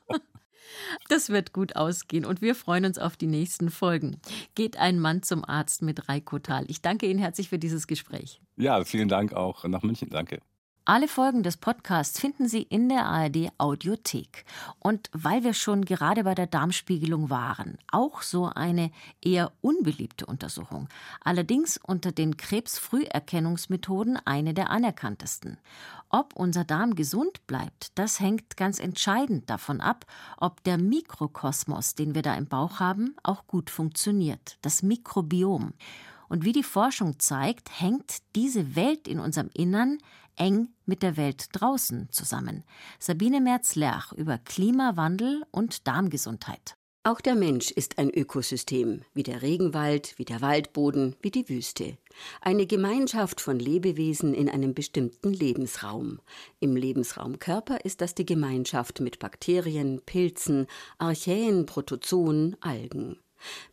Das 1.10 1.28
wird 1.28 1.52
gut 1.52 1.76
ausgehen 1.76 2.24
und 2.24 2.40
wir 2.40 2.54
freuen 2.54 2.86
uns 2.86 2.96
auf 2.96 3.18
die 3.18 3.26
nächsten 3.26 3.70
Folgen. 3.70 4.18
Geht 4.54 4.78
ein 4.78 4.98
Mann 4.98 5.22
zum 5.22 5.44
Arzt 5.44 5.82
mit 5.82 6.08
Reiko 6.08 6.38
Thal. 6.38 6.64
Ich 6.68 6.80
danke 6.80 7.04
Ihnen 7.04 7.18
herzlich 7.18 7.50
für 7.50 7.58
dieses 7.58 7.86
Gespräch. 7.86 8.40
Ja, 8.56 8.82
vielen 8.84 9.10
Dank 9.10 9.34
auch 9.34 9.64
nach 9.64 9.82
München. 9.82 10.08
Danke. 10.08 10.40
Alle 10.88 11.08
Folgen 11.08 11.42
des 11.42 11.56
Podcasts 11.56 12.20
finden 12.20 12.46
Sie 12.46 12.62
in 12.62 12.88
der 12.88 13.06
ARD 13.06 13.50
Audiothek. 13.58 14.44
Und 14.78 15.10
weil 15.12 15.42
wir 15.42 15.52
schon 15.52 15.84
gerade 15.84 16.22
bei 16.22 16.36
der 16.36 16.46
Darmspiegelung 16.46 17.28
waren, 17.28 17.76
auch 17.90 18.22
so 18.22 18.46
eine 18.54 18.92
eher 19.20 19.50
unbeliebte 19.62 20.26
Untersuchung. 20.26 20.88
Allerdings 21.24 21.76
unter 21.76 22.12
den 22.12 22.36
Krebsfrüherkennungsmethoden 22.36 24.16
eine 24.24 24.54
der 24.54 24.70
anerkanntesten. 24.70 25.58
Ob 26.08 26.36
unser 26.36 26.62
Darm 26.62 26.94
gesund 26.94 27.44
bleibt, 27.48 27.90
das 27.98 28.20
hängt 28.20 28.56
ganz 28.56 28.78
entscheidend 28.78 29.50
davon 29.50 29.80
ab, 29.80 30.06
ob 30.36 30.62
der 30.62 30.78
Mikrokosmos, 30.78 31.96
den 31.96 32.14
wir 32.14 32.22
da 32.22 32.36
im 32.36 32.46
Bauch 32.46 32.78
haben, 32.78 33.16
auch 33.24 33.48
gut 33.48 33.70
funktioniert, 33.70 34.56
das 34.62 34.84
Mikrobiom. 34.84 35.72
Und 36.28 36.44
wie 36.44 36.52
die 36.52 36.62
Forschung 36.62 37.18
zeigt, 37.18 37.80
hängt 37.80 38.18
diese 38.34 38.76
Welt 38.76 39.06
in 39.08 39.18
unserem 39.18 39.50
Innern 39.52 39.98
eng 40.36 40.68
mit 40.84 41.02
der 41.02 41.16
Welt 41.16 41.48
draußen 41.52 42.08
zusammen. 42.10 42.64
Sabine 42.98 43.40
Merz-Lerch 43.40 44.12
über 44.12 44.38
Klimawandel 44.38 45.44
und 45.50 45.86
Darmgesundheit. 45.86 46.76
Auch 47.06 47.20
der 47.20 47.36
Mensch 47.36 47.70
ist 47.70 47.98
ein 47.98 48.10
Ökosystem, 48.10 49.02
wie 49.14 49.22
der 49.22 49.40
Regenwald, 49.40 50.18
wie 50.18 50.24
der 50.24 50.40
Waldboden, 50.40 51.14
wie 51.20 51.30
die 51.30 51.48
Wüste. 51.48 51.98
Eine 52.40 52.66
Gemeinschaft 52.66 53.40
von 53.40 53.60
Lebewesen 53.60 54.34
in 54.34 54.48
einem 54.48 54.74
bestimmten 54.74 55.32
Lebensraum. 55.32 56.18
Im 56.58 56.74
Lebensraum 56.74 57.38
Körper 57.38 57.84
ist 57.84 58.00
das 58.00 58.16
die 58.16 58.26
Gemeinschaft 58.26 58.98
mit 58.98 59.20
Bakterien, 59.20 60.00
Pilzen, 60.04 60.66
Archäen, 60.98 61.64
Protozoen, 61.64 62.56
Algen. 62.60 63.20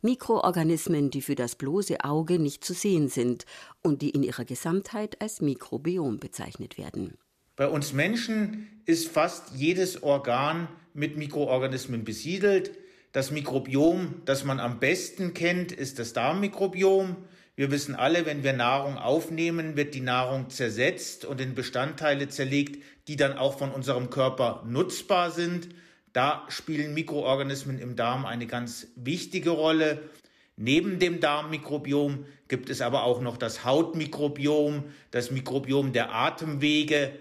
Mikroorganismen, 0.01 1.09
die 1.09 1.21
für 1.21 1.35
das 1.35 1.55
bloße 1.55 2.03
Auge 2.03 2.39
nicht 2.39 2.63
zu 2.63 2.73
sehen 2.73 3.07
sind 3.07 3.45
und 3.81 4.01
die 4.01 4.09
in 4.09 4.23
ihrer 4.23 4.45
Gesamtheit 4.45 5.21
als 5.21 5.41
Mikrobiom 5.41 6.19
bezeichnet 6.19 6.77
werden. 6.77 7.17
Bei 7.55 7.67
uns 7.67 7.93
Menschen 7.93 8.81
ist 8.85 9.09
fast 9.09 9.55
jedes 9.55 10.01
Organ 10.01 10.67
mit 10.93 11.17
Mikroorganismen 11.17 12.03
besiedelt. 12.03 12.71
Das 13.11 13.29
Mikrobiom, 13.29 14.21
das 14.25 14.43
man 14.43 14.59
am 14.59 14.79
besten 14.79 15.35
kennt, 15.35 15.71
ist 15.71 15.99
das 15.99 16.13
Darmmikrobiom. 16.13 17.15
Wir 17.55 17.69
wissen 17.69 17.93
alle, 17.93 18.25
wenn 18.25 18.43
wir 18.43 18.53
Nahrung 18.53 18.97
aufnehmen, 18.97 19.77
wird 19.77 19.93
die 19.93 20.01
Nahrung 20.01 20.49
zersetzt 20.49 21.23
und 21.23 21.39
in 21.39 21.53
Bestandteile 21.53 22.27
zerlegt, 22.27 22.83
die 23.07 23.15
dann 23.15 23.37
auch 23.37 23.59
von 23.59 23.71
unserem 23.71 24.09
Körper 24.09 24.63
nutzbar 24.67 25.29
sind. 25.29 25.69
Da 26.13 26.45
spielen 26.47 26.93
Mikroorganismen 26.93 27.79
im 27.79 27.95
Darm 27.95 28.25
eine 28.25 28.45
ganz 28.45 28.87
wichtige 28.95 29.49
Rolle. 29.49 30.09
Neben 30.55 30.99
dem 30.99 31.19
Darmmikrobiom 31.19 32.25
gibt 32.47 32.69
es 32.69 32.81
aber 32.81 33.03
auch 33.03 33.19
noch 33.19 33.37
das 33.37 33.65
Hautmikrobiom, 33.65 34.83
das 35.09 35.31
Mikrobiom 35.31 35.91
der 35.91 36.13
Atemwege. 36.13 37.11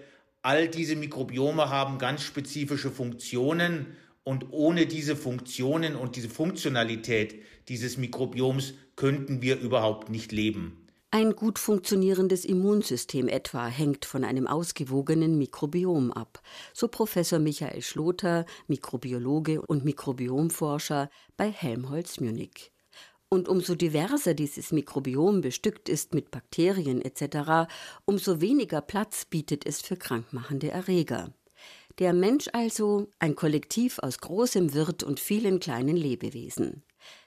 All 0.43 0.67
diese 0.67 0.95
Mikrobiome 0.95 1.69
haben 1.69 1.97
ganz 1.97 2.21
spezifische 2.21 2.91
Funktionen 2.91 3.97
und 4.23 4.51
ohne 4.51 4.85
diese 4.85 5.15
Funktionen 5.15 5.95
und 5.95 6.15
diese 6.15 6.29
Funktionalität 6.29 7.41
dieses 7.69 7.97
Mikrobioms 7.97 8.75
könnten 8.95 9.41
wir 9.41 9.59
überhaupt 9.59 10.09
nicht 10.09 10.31
leben. 10.31 10.82
Ein 11.15 11.35
gut 11.35 11.59
funktionierendes 11.59 12.43
Immunsystem 12.43 13.27
etwa 13.27 13.67
hängt 13.67 14.03
von 14.03 14.23
einem 14.23 14.47
ausgewogenen 14.47 15.37
Mikrobiom 15.37 16.11
ab, 16.11 16.41
so 16.73 16.87
Professor 16.87 17.37
Michael 17.37 17.83
Schloter, 17.83 18.47
Mikrobiologe 18.65 19.61
und 19.61 19.85
Mikrobiomforscher 19.85 21.11
bei 21.37 21.51
Helmholtz 21.51 22.19
Munich. 22.19 22.71
Und 23.29 23.47
umso 23.47 23.75
diverser 23.75 24.33
dieses 24.33 24.71
Mikrobiom 24.71 25.41
bestückt 25.41 25.87
ist 25.87 26.15
mit 26.15 26.31
Bakterien 26.31 26.99
etc., 26.99 27.71
umso 28.05 28.41
weniger 28.41 28.81
Platz 28.81 29.25
bietet 29.25 29.67
es 29.67 29.81
für 29.81 29.97
krankmachende 29.97 30.71
Erreger. 30.71 31.31
Der 31.99 32.13
Mensch 32.13 32.49
also 32.53 33.07
ein 33.19 33.35
Kollektiv 33.35 33.99
aus 33.99 34.17
großem 34.17 34.73
Wirt 34.73 35.03
und 35.03 35.19
vielen 35.19 35.59
kleinen 35.59 35.95
Lebewesen. 35.95 36.81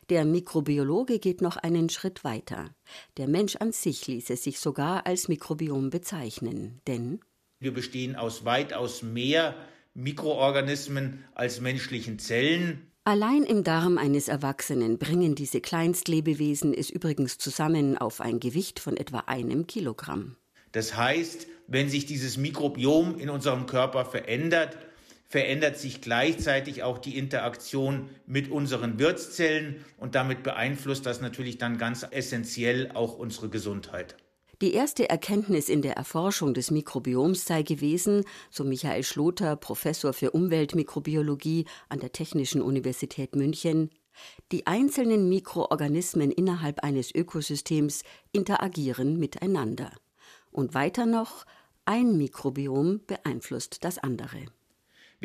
Der 0.08 0.24
Mikrobiologe 0.24 1.18
geht 1.18 1.40
noch 1.40 1.56
einen 1.56 1.88
Schritt 1.88 2.22
weiter. 2.22 2.70
Der 3.16 3.26
Mensch 3.26 3.56
an 3.56 3.72
sich 3.72 4.06
ließe 4.06 4.36
sich 4.36 4.60
sogar 4.60 5.04
als 5.04 5.26
Mikrobiom 5.26 5.90
bezeichnen, 5.90 6.80
denn 6.86 7.20
wir 7.58 7.74
bestehen 7.74 8.14
aus 8.14 8.44
weitaus 8.44 9.02
mehr 9.02 9.56
Mikroorganismen 9.94 11.24
als 11.34 11.60
menschlichen 11.60 12.18
Zellen. 12.18 12.92
Allein 13.04 13.44
im 13.44 13.64
Darm 13.64 13.98
eines 13.98 14.28
Erwachsenen 14.28 14.98
bringen 14.98 15.34
diese 15.34 15.60
Kleinstlebewesen 15.60 16.74
es 16.74 16.90
übrigens 16.90 17.38
zusammen 17.38 17.96
auf 17.96 18.20
ein 18.20 18.38
Gewicht 18.38 18.78
von 18.78 18.96
etwa 18.96 19.20
einem 19.20 19.66
Kilogramm. 19.66 20.36
Das 20.72 20.96
heißt, 20.96 21.46
wenn 21.66 21.88
sich 21.88 22.06
dieses 22.06 22.36
Mikrobiom 22.36 23.18
in 23.18 23.30
unserem 23.30 23.66
Körper 23.66 24.04
verändert, 24.04 24.76
verändert 25.28 25.76
sich 25.78 26.00
gleichzeitig 26.00 26.82
auch 26.82 26.98
die 26.98 27.18
Interaktion 27.18 28.10
mit 28.26 28.50
unseren 28.50 28.98
Wirtszellen 28.98 29.84
und 29.96 30.14
damit 30.14 30.42
beeinflusst 30.42 31.04
das 31.06 31.20
natürlich 31.20 31.58
dann 31.58 31.78
ganz 31.78 32.06
essentiell 32.10 32.90
auch 32.94 33.18
unsere 33.18 33.48
Gesundheit. 33.48 34.16
Die 34.62 34.72
erste 34.72 35.10
Erkenntnis 35.10 35.68
in 35.68 35.82
der 35.82 35.98
Erforschung 35.98 36.54
des 36.54 36.70
Mikrobioms 36.70 37.44
sei 37.44 37.62
gewesen, 37.62 38.24
so 38.50 38.64
Michael 38.64 39.02
Schloter, 39.02 39.54
Professor 39.54 40.14
für 40.14 40.30
Umweltmikrobiologie 40.30 41.66
an 41.90 42.00
der 42.00 42.12
Technischen 42.12 42.62
Universität 42.62 43.36
München, 43.36 43.90
die 44.52 44.66
einzelnen 44.66 45.28
Mikroorganismen 45.28 46.30
innerhalb 46.30 46.82
eines 46.82 47.14
Ökosystems 47.14 48.02
interagieren 48.32 49.18
miteinander. 49.18 49.90
Und 50.50 50.72
weiter 50.72 51.04
noch, 51.04 51.44
ein 51.84 52.16
Mikrobiom 52.16 53.02
beeinflusst 53.06 53.84
das 53.84 53.98
andere. 53.98 54.46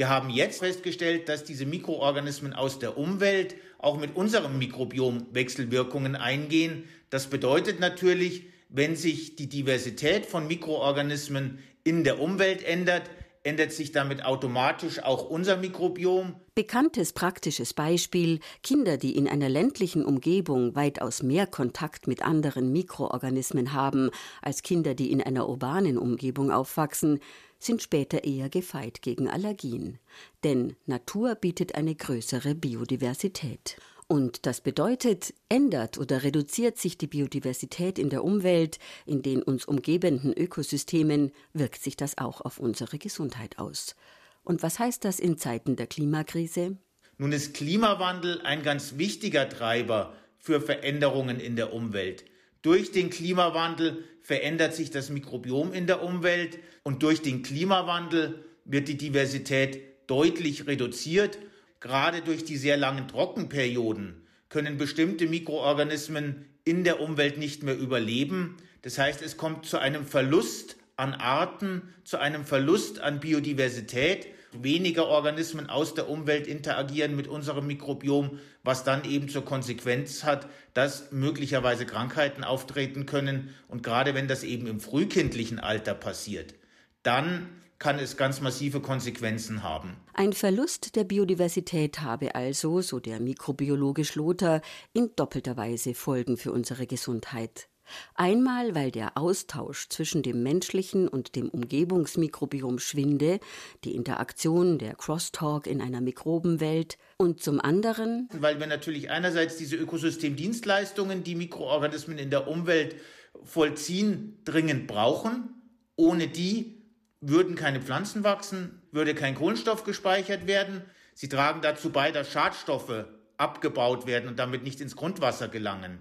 Wir 0.02 0.10
haben 0.10 0.32
jetzt 0.32 0.62
festgestellt, 0.62 1.30
dass 1.30 1.44
diese 1.44 1.68
Mikroorganismen 1.68 2.54
aus 2.54 2.80
der 2.80 2.98
Umwelt 2.98 3.54
auch 3.78 4.00
mit 4.00 4.16
unserem 4.16 4.58
Mikrobiom 4.58 5.28
Wechselwirkungen 5.32 6.16
eingehen. 6.16 6.86
Das 7.12 7.28
bedeutet 7.28 7.80
natürlich, 7.80 8.48
wenn 8.68 8.96
sich 8.96 9.36
die 9.36 9.46
Diversität 9.46 10.26
von 10.26 10.48
Mikroorganismen 10.48 11.60
in 11.84 12.04
der 12.04 12.20
Umwelt 12.20 12.66
ändert, 12.66 13.12
ändert 13.44 13.72
sich 13.72 13.92
damit 13.92 14.24
automatisch 14.24 15.02
auch 15.02 15.30
unser 15.30 15.58
Mikrobiom. 15.58 16.36
Bekanntes 16.54 17.14
praktisches 17.14 17.74
Beispiel 17.74 18.40
Kinder, 18.62 18.98
die 18.98 19.16
in 19.16 19.28
einer 19.28 19.50
ländlichen 19.50 20.06
Umgebung 20.06 20.76
weitaus 20.76 21.24
mehr 21.24 21.48
Kontakt 21.48 22.08
mit 22.08 22.22
anderen 22.22 22.72
Mikroorganismen 22.72 23.74
haben 23.74 24.12
als 24.42 24.62
Kinder, 24.62 24.94
die 24.94 25.12
in 25.12 25.22
einer 25.22 25.50
urbanen 25.50 25.98
Umgebung 25.98 26.52
aufwachsen, 26.52 27.20
sind 27.60 27.82
später 27.82 28.24
eher 28.24 28.50
gefeit 28.50 29.02
gegen 29.02 29.30
Allergien. 29.30 30.00
Denn 30.44 30.76
Natur 30.86 31.36
bietet 31.36 31.76
eine 31.76 31.96
größere 31.96 32.56
Biodiversität. 32.56 33.78
Und 34.12 34.46
das 34.46 34.60
bedeutet, 34.60 35.34
ändert 35.48 35.98
oder 35.98 36.22
reduziert 36.22 36.78
sich 36.78 36.98
die 36.98 37.08
Biodiversität 37.08 37.98
in 37.98 38.10
der 38.10 38.26
Umwelt, 38.26 38.78
in 39.06 39.22
den 39.22 39.42
uns 39.42 39.64
umgebenden 39.64 40.34
Ökosystemen, 40.34 41.32
wirkt 41.54 41.82
sich 41.82 41.96
das 41.96 42.18
auch 42.18 42.42
auf 42.42 42.60
unsere 42.60 42.98
Gesundheit 42.98 43.58
aus. 43.58 43.96
Und 44.44 44.64
was 44.64 44.80
heißt 44.80 45.06
das 45.06 45.18
in 45.22 45.38
Zeiten 45.38 45.78
der 45.78 45.88
Klimakrise? 45.88 46.76
Nun 47.20 47.32
ist 47.32 47.54
Klimawandel 47.54 48.42
ein 48.42 48.64
ganz 48.64 48.98
wichtiger 48.98 49.48
Treiber 49.48 50.14
für 50.38 50.60
Veränderungen 50.60 51.40
in 51.40 51.56
der 51.56 51.72
Umwelt. 51.72 52.26
Durch 52.64 52.92
den 52.92 53.12
Klimawandel 53.12 54.04
verändert 54.24 54.76
sich 54.76 54.92
das 54.92 55.10
Mikrobiom 55.10 55.72
in 55.72 55.88
der 55.88 56.04
Umwelt 56.04 56.60
und 56.84 57.02
durch 57.02 57.22
den 57.22 57.44
Klimawandel 57.44 58.44
wird 58.66 58.90
die 58.90 58.98
Diversität 58.98 59.80
deutlich 60.08 60.68
reduziert 60.68 61.38
Gerade 61.82 62.22
durch 62.22 62.46
die 62.46 62.58
sehr 62.58 62.78
langen 62.78 63.08
Trockenperioden 63.08 64.22
können 64.50 64.78
bestimmte 64.78 65.26
Mikroorganismen 65.28 66.46
in 66.64 66.84
der 66.84 67.00
Umwelt 67.00 67.38
nicht 67.38 67.64
mehr 67.64 67.78
überleben. 67.78 68.58
Das 68.84 69.00
heißt, 69.00 69.22
es 69.24 69.36
kommt 69.36 69.66
zu 69.66 69.80
einem 69.80 70.06
Verlust 70.06 70.78
an 70.96 71.16
Arten, 71.16 71.82
zu 72.04 72.20
einem 72.20 72.46
Verlust 72.46 73.00
an 73.00 73.20
Biodiversität. 73.20 74.28
Weniger 74.54 75.08
Organismen 75.08 75.70
aus 75.70 75.96
der 75.96 76.10
Umwelt 76.10 76.46
interagieren 76.46 77.16
mit 77.16 77.28
unserem 77.28 77.66
Mikrobiom, 77.66 78.38
was 78.64 78.84
dann 78.84 79.06
eben 79.06 79.28
zur 79.30 79.46
Konsequenz 79.46 80.24
hat, 80.24 80.48
dass 80.76 81.12
möglicherweise 81.12 81.88
Krankheiten 81.88 82.44
auftreten 82.44 83.08
können. 83.08 83.56
Und 83.70 83.82
gerade 83.82 84.14
wenn 84.14 84.28
das 84.28 84.44
eben 84.44 84.68
im 84.68 84.82
frühkindlichen 84.82 85.60
Alter 85.60 85.96
passiert, 85.96 86.54
dann 87.02 87.50
kann 87.82 87.98
es 87.98 88.16
ganz 88.16 88.42
massive 88.42 88.80
Konsequenzen 88.80 89.64
haben. 89.64 89.98
Ein 90.14 90.34
Verlust 90.34 90.96
der 90.96 91.04
Biodiversität 91.04 92.02
habe 92.02 92.36
also, 92.36 92.82
so 92.82 93.00
der 93.00 93.20
Mikrobiologe 93.20 94.06
Schloter, 94.06 94.62
in 94.94 95.10
doppelter 95.16 95.58
Weise 95.58 95.96
Folgen 95.96 96.38
für 96.38 96.52
unsere 96.52 96.86
Gesundheit. 96.86 97.70
Einmal, 98.14 98.76
weil 98.76 98.92
der 98.92 99.18
Austausch 99.18 99.90
zwischen 99.90 100.22
dem 100.22 100.44
menschlichen 100.44 101.08
und 101.08 101.36
dem 101.36 101.50
Umgebungsmikrobiom 101.50 102.78
schwinde, 102.78 103.40
die 103.84 103.96
Interaktion, 103.96 104.78
der 104.78 104.94
Crosstalk 104.94 105.66
in 105.66 105.82
einer 105.82 106.02
Mikrobenwelt, 106.02 107.00
und 107.18 107.42
zum 107.42 107.60
anderen, 107.60 108.30
weil 108.32 108.60
wir 108.60 108.68
natürlich 108.68 109.10
einerseits 109.10 109.58
diese 109.58 109.76
Ökosystemdienstleistungen, 109.76 111.24
die 111.24 111.34
Mikroorganismen 111.34 112.20
in 112.20 112.30
der 112.30 112.48
Umwelt 112.48 112.96
vollziehen, 113.44 114.40
dringend 114.46 114.86
brauchen. 114.86 115.56
Ohne 115.96 116.28
die 116.28 116.81
würden 117.22 117.56
keine 117.56 117.82
Pflanzen 117.82 118.24
wachsen, 118.24 118.82
würde 118.92 119.16
kein 119.16 119.36
Kohlenstoff 119.36 119.84
gespeichert 119.84 120.48
werden. 120.48 120.82
Sie 121.14 121.30
tragen 121.30 121.62
dazu 121.62 121.92
bei, 121.92 122.12
dass 122.12 122.32
Schadstoffe 122.32 123.06
abgebaut 123.38 124.06
werden 124.08 124.28
und 124.28 124.40
damit 124.40 124.64
nicht 124.64 124.82
ins 124.82 124.96
Grundwasser 124.96 125.48
gelangen. 125.48 126.00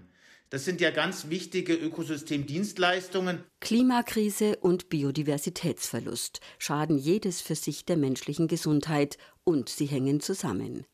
Das 0.49 0.65
sind 0.65 0.81
ja 0.81 0.91
ganz 0.91 1.29
wichtige 1.29 1.73
Ökosystemdienstleistungen. 1.73 3.45
Klimakrise 3.61 4.57
und 4.57 4.89
Biodiversitätsverlust 4.89 6.41
schaden 6.57 6.97
jedes 6.97 7.39
für 7.39 7.55
sich 7.55 7.85
der 7.85 7.95
menschlichen 7.95 8.49
Gesundheit 8.49 9.17
und 9.45 9.69
sie 9.69 9.85
hängen 9.85 10.19
zusammen. 10.19 10.85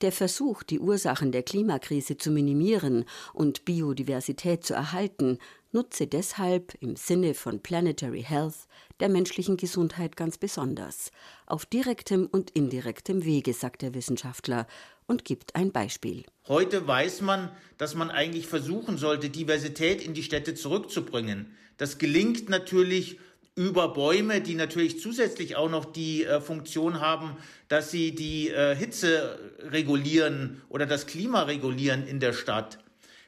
Der 0.00 0.12
Versuch, 0.12 0.62
die 0.62 0.80
Ursachen 0.80 1.32
der 1.32 1.42
Klimakrise 1.42 2.16
zu 2.16 2.30
minimieren 2.30 3.04
und 3.32 3.64
Biodiversität 3.64 4.64
zu 4.64 4.74
erhalten, 4.74 5.38
nutze 5.72 6.06
deshalb 6.06 6.74
im 6.80 6.96
Sinne 6.96 7.34
von 7.34 7.60
Planetary 7.60 8.22
Health 8.22 8.68
der 9.00 9.08
menschlichen 9.08 9.56
Gesundheit 9.56 10.16
ganz 10.16 10.38
besonders, 10.38 11.10
auf 11.46 11.66
direktem 11.66 12.26
und 12.26 12.50
indirektem 12.50 13.24
Wege, 13.24 13.52
sagt 13.52 13.82
der 13.82 13.92
Wissenschaftler 13.94 14.66
und 15.06 15.24
gibt 15.24 15.56
ein 15.56 15.72
Beispiel. 15.72 16.24
Heute 16.46 16.86
weiß 16.86 17.20
man, 17.22 17.50
dass 17.76 17.94
man 17.94 18.10
eigentlich 18.10 18.46
versuchen 18.46 18.98
sollte, 18.98 19.30
Diversität 19.30 20.04
in 20.04 20.14
die 20.14 20.22
Städte 20.22 20.54
zurückzubringen. 20.54 21.56
Das 21.76 21.98
gelingt 21.98 22.48
natürlich 22.48 23.18
über 23.56 23.92
Bäume, 23.92 24.40
die 24.40 24.54
natürlich 24.54 25.00
zusätzlich 25.00 25.56
auch 25.56 25.70
noch 25.70 25.84
die 25.84 26.24
äh, 26.24 26.40
Funktion 26.40 27.00
haben, 27.00 27.36
dass 27.68 27.90
sie 27.90 28.14
die 28.14 28.50
äh, 28.50 28.74
Hitze 28.74 29.38
regulieren 29.60 30.62
oder 30.68 30.86
das 30.86 31.06
Klima 31.06 31.42
regulieren 31.42 32.06
in 32.06 32.18
der 32.18 32.32
Stadt. 32.32 32.78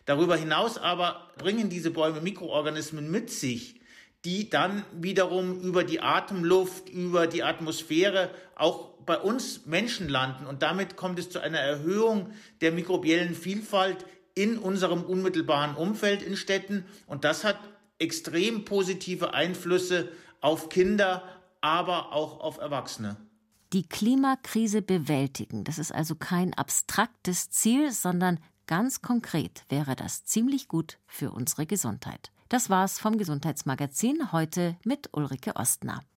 Darüber 0.04 0.36
hinaus 0.36 0.78
aber 0.78 1.30
bringen 1.38 1.68
diese 1.68 1.90
Bäume 1.90 2.20
Mikroorganismen 2.20 3.10
mit 3.10 3.30
sich, 3.30 3.80
die 4.24 4.50
dann 4.50 4.84
wiederum 4.92 5.60
über 5.60 5.84
die 5.84 6.00
Atemluft, 6.00 6.88
über 6.88 7.28
die 7.28 7.44
Atmosphäre 7.44 8.30
auch 8.56 8.94
bei 9.06 9.18
uns 9.18 9.66
Menschen 9.66 10.08
landen. 10.08 10.46
Und 10.46 10.62
damit 10.62 10.96
kommt 10.96 11.18
es 11.20 11.30
zu 11.30 11.38
einer 11.38 11.60
Erhöhung 11.60 12.32
der 12.60 12.72
mikrobiellen 12.72 13.34
Vielfalt 13.34 14.04
in 14.34 14.58
unserem 14.58 15.02
unmittelbaren 15.02 15.76
Umfeld 15.76 16.22
in 16.22 16.36
Städten. 16.36 16.84
Und 17.06 17.24
das 17.24 17.44
hat 17.44 17.58
extrem 17.98 18.64
positive 18.64 19.34
Einflüsse 19.34 20.10
auf 20.40 20.68
Kinder, 20.68 21.22
aber 21.60 22.12
auch 22.12 22.40
auf 22.40 22.58
Erwachsene. 22.58 23.16
Die 23.72 23.88
Klimakrise 23.88 24.80
bewältigen, 24.80 25.64
das 25.64 25.78
ist 25.78 25.92
also 25.92 26.14
kein 26.14 26.54
abstraktes 26.54 27.50
Ziel, 27.50 27.90
sondern 27.90 28.38
ganz 28.66 29.02
konkret 29.02 29.64
wäre 29.68 29.96
das 29.96 30.24
ziemlich 30.24 30.68
gut 30.68 30.98
für 31.06 31.32
unsere 31.32 31.66
Gesundheit. 31.66 32.30
Das 32.48 32.70
war's 32.70 33.00
vom 33.00 33.18
Gesundheitsmagazin 33.18 34.30
heute 34.30 34.76
mit 34.84 35.08
Ulrike 35.12 35.56
Ostner. 35.56 36.04